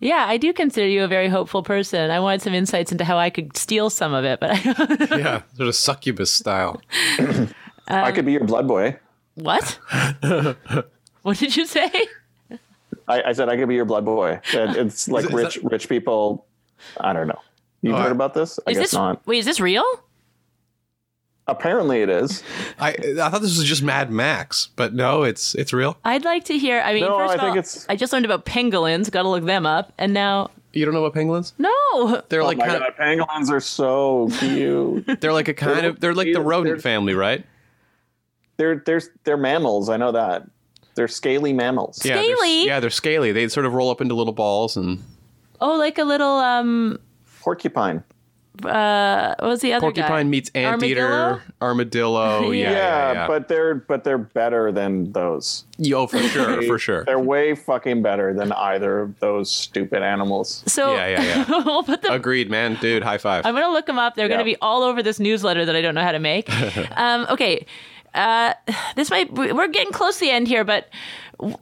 [0.00, 2.10] Yeah, I do consider you a very hopeful person.
[2.10, 5.42] I wanted some insights into how I could steal some of it, but I yeah,
[5.56, 6.80] sort of succubus style.
[7.88, 8.96] I could be your blood boy.
[9.34, 9.78] what?
[11.22, 11.90] what did you say?
[13.08, 14.40] I, I said I could be your blood boy.
[14.52, 16.46] That It's like is rich rich people.
[17.00, 17.40] I don't know.
[17.82, 18.60] You've Oh, heard I- about this?
[18.66, 19.26] I Is guess this not.
[19.26, 19.38] wait?
[19.38, 19.84] Is this real?
[21.48, 22.42] Apparently, it is.
[22.78, 25.96] I I thought this was just Mad Max, but no, it's it's real.
[26.04, 26.80] I'd like to hear.
[26.80, 29.10] I mean, No, first I of think all, it's- I just learned about pangolins.
[29.10, 29.92] Got to look them up.
[29.98, 31.54] And now, You don't know about penguins?
[31.58, 35.06] no, They're Oh like my kind god, pangolins are so cute.
[35.20, 37.44] they're like a kind of they're like the They're- rodent family, right?
[38.58, 39.88] they're they're they're mammals.
[39.88, 40.42] I know that.
[40.96, 42.04] They're scaly mammals.
[42.04, 42.66] Yeah, they're- Scaly?
[42.66, 43.32] yeah, they're scaly.
[43.32, 45.02] They sort of roll up into little balls and
[45.60, 46.98] oh, like a little um,
[47.40, 48.02] Porcupine.
[48.64, 50.02] Uh, what was the other guy?
[50.02, 52.50] porcupine meets anteater, armadillo.
[52.58, 52.70] Yeah.
[52.70, 53.26] yeah, yeah, yeah.
[53.26, 55.64] but they're but they're better than those.
[55.78, 57.04] Yo, for sure, for sure.
[57.04, 60.64] They're way fucking better than either of those stupid animals.
[60.66, 61.62] So Yeah, yeah, yeah.
[61.64, 62.12] we'll put them.
[62.12, 62.76] Agreed, man.
[62.80, 63.46] Dude, high five.
[63.46, 64.14] I'm gonna look them up.
[64.16, 64.34] They're Yeah.
[64.34, 66.48] gonna be all over this newsletter that I don't know how to make.
[66.98, 67.64] um, okay,
[68.14, 68.54] uh,
[68.96, 70.88] this might we're getting close to the end here, but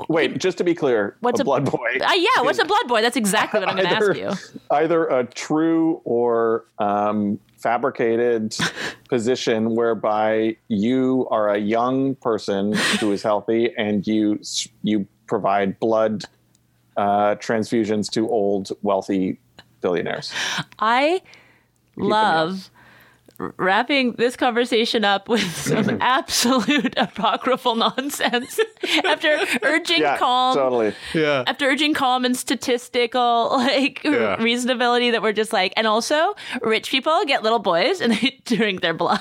[0.09, 1.99] Wait, just to be clear, What's a a- blood boy?
[2.01, 3.03] uh, yeah, what's a blood boy?
[3.03, 4.33] That's exactly what I'm gonna ask you.
[4.71, 8.57] either a true or um, fabricated
[9.11, 14.41] position whereby you are a young person who is healthy and you
[14.83, 16.25] you provide blood
[16.97, 19.39] uh, transfusions to old wealthy
[19.83, 20.33] billionaires.
[20.79, 21.21] I
[21.97, 22.71] them love
[23.39, 28.59] wrapping this conversation up with some absolute apocryphal nonsense
[29.05, 30.95] after urging Yeah, calm totally.
[31.15, 31.45] yeah.
[31.47, 34.37] after urging calm and statistical like Yeah.
[34.39, 38.81] reasonability that we're just like and also rich people get little boys and they drink
[38.81, 39.21] their blood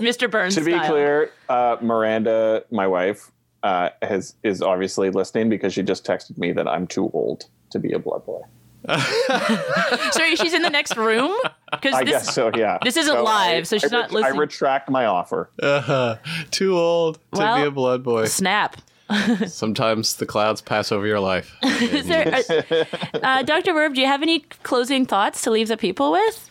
[0.00, 0.90] mr burns To be style.
[0.90, 3.30] clear, uh, Miranda, my wife,
[3.62, 7.78] uh, has is obviously listening because she just texted me that I'm too old to
[7.78, 8.40] be a blood boy.
[10.12, 11.32] so she's in the next room
[11.70, 12.50] because I this guess so.
[12.54, 12.78] Yeah.
[12.82, 14.34] this isn't live, so she's I not ret- listening.
[14.34, 15.50] I retract my offer.
[15.62, 16.16] Uh,
[16.50, 18.24] too old to Well- be a blood boy.
[18.26, 18.76] snap
[19.46, 21.54] Sometimes the clouds pass over your life.
[21.62, 22.84] Is there, uh,
[23.22, 23.74] uh, Dr.
[23.74, 26.48] Werb, do you have any closing thoughts to leave the people with?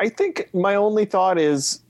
[0.00, 1.80] I think my only thought is,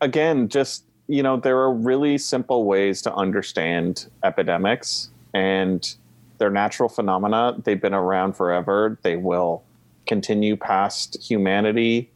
[0.00, 5.96] again, just you know, there are really simple ways to understand epidemics and
[6.40, 7.54] they're natural phenomena.
[7.62, 8.98] They've been around forever.
[9.02, 9.62] They will
[10.06, 12.10] continue past humanity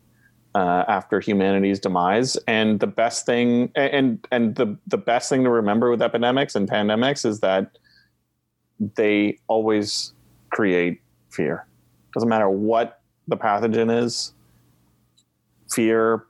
[0.55, 2.37] uh, after humanity's demise.
[2.49, 6.69] And the best thing, and and the the best thing to remember with epidemics and
[6.69, 7.79] pandemics is that
[8.97, 10.15] they always
[10.51, 11.01] create
[11.31, 11.67] fear.
[12.15, 14.33] Doesn't matter what the pathogen is.
[15.71, 16.25] Fear,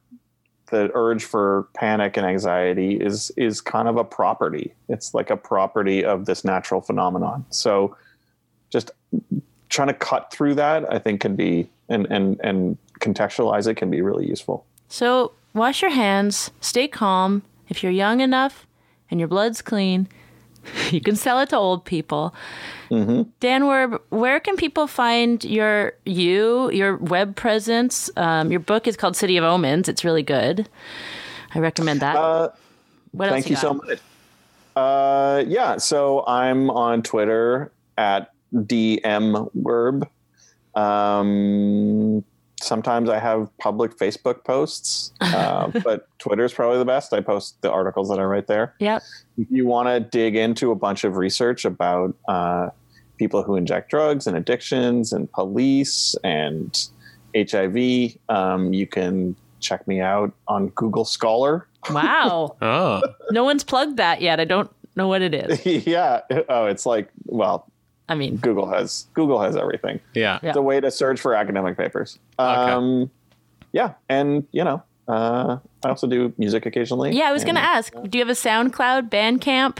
[0.75, 4.75] the urge for panic and anxiety is is kind of a property.
[4.89, 7.47] It's like a property of this natural phenomenon.
[7.51, 7.97] So,
[8.71, 8.91] just
[9.69, 13.89] trying to cut through that, I think, can be and and and contextualize it can
[13.89, 14.67] be really useful.
[14.89, 17.43] So wash your hands, stay calm.
[17.69, 18.67] If you're young enough
[19.11, 20.09] and your blood's clean,
[20.91, 22.35] you can sell it to old people.
[22.91, 23.23] Mm-hmm.
[23.41, 28.11] Dan Werb, where can people find your you, your web presence?
[28.17, 29.89] Um, your book is called City of Omens.
[29.89, 30.69] It's really good.
[31.55, 32.17] I recommend that.
[32.17, 32.51] Uh,
[33.13, 33.61] what thank you got?
[33.61, 33.99] so much.
[34.77, 40.09] Uh, yeah, so I'm on Twitter at dmwerb.
[40.75, 42.25] Um,
[42.61, 47.13] sometimes I have public Facebook posts, uh, but Twitter's probably the best.
[47.13, 48.75] I post the articles that I write there.
[48.79, 49.03] Yep.
[49.39, 52.71] If you want to dig into a bunch of research about uh,
[53.19, 56.89] people who inject drugs and addictions and police and
[57.37, 61.67] HIV, um, you can check me out on Google Scholar.
[61.91, 62.57] Wow.
[62.63, 64.41] Oh, no one's plugged that yet.
[64.41, 65.67] I don't know what it is.
[65.87, 66.21] yeah.
[66.49, 67.71] Oh, it's like well,
[68.09, 70.01] I mean, Google has Google has everything.
[70.15, 70.39] yeah.
[70.43, 70.51] Yeah.
[70.51, 72.19] It's a way to search for academic papers.
[72.39, 73.11] Um,
[73.73, 77.13] Yeah, and you know, uh, I also do music occasionally.
[77.17, 79.79] yeah, I was going to and- ask do you have a SoundCloud, Bandcamp?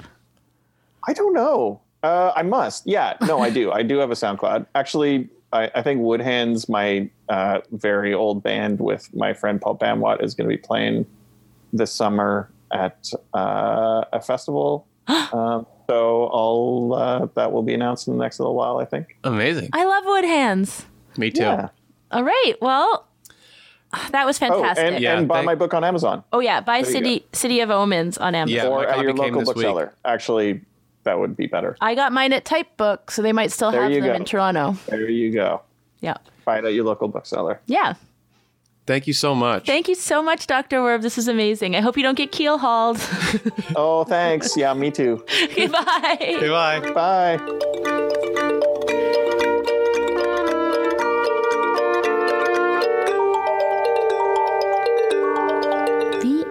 [1.07, 1.81] I don't know.
[2.03, 2.87] Uh, I must.
[2.87, 3.73] Yeah, no, I do.
[3.73, 4.67] I do have a SoundCloud.
[4.75, 10.23] Actually, I, I think Woodhands, my uh, very old band with my friend Paul Banwatt,
[10.23, 11.07] is going to be playing
[11.73, 14.87] this summer at uh, a festival.
[15.07, 18.79] um, so I'll uh, that will be announced in the next little while.
[18.79, 19.17] I think.
[19.25, 19.71] Amazing.
[19.73, 20.87] I love Woodhands.
[21.17, 21.43] Me too.
[21.43, 21.69] Yeah.
[22.11, 22.55] All right.
[22.61, 23.07] Well,
[24.11, 24.85] that was Oh, fantastic.
[24.95, 26.25] and, Yeah, and buy thank- my book on Amazon.
[26.33, 28.57] Oh yeah, buy There City City of Omens on Amazon.
[28.57, 29.57] Yeah, or at your local this week.
[29.57, 29.95] bookseller.
[30.05, 30.61] Actually,
[31.05, 31.77] that would be better.
[31.81, 34.13] I got mine at Type Book, so they might still There have them go.
[34.15, 34.77] in Toronto.
[34.87, 35.63] There you go.
[36.01, 36.17] Yeah.
[36.45, 37.61] Buy it at your local bookseller.
[37.67, 37.95] Yeah.
[38.87, 39.67] Thank you so much.
[39.67, 40.81] Thank you so much, Dr.
[40.81, 41.01] Werb.
[41.03, 41.75] This is amazing.
[41.75, 43.01] I hope you don't get keelhauled.
[43.77, 44.57] Oh, thanks.
[44.57, 45.25] yeah, me too.
[45.57, 46.37] Goodbye.
[46.41, 46.81] Goodbye.
[46.93, 47.37] Bye.
[47.39, 48.14] The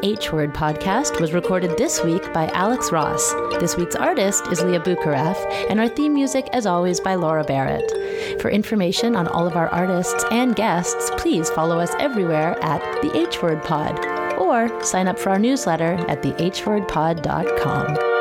[0.04, 3.32] H Word podcast was recorded this week by Alex Ross.
[3.62, 5.38] This week's artist is Leah Bukarev,
[5.70, 7.89] and our theme music, as always, by Laura Barrett.
[8.41, 13.18] For information on all of our artists and guests, please follow us everywhere at The
[13.18, 13.97] H Word Pod
[14.38, 18.12] or sign up for our newsletter at thehwordpod.com.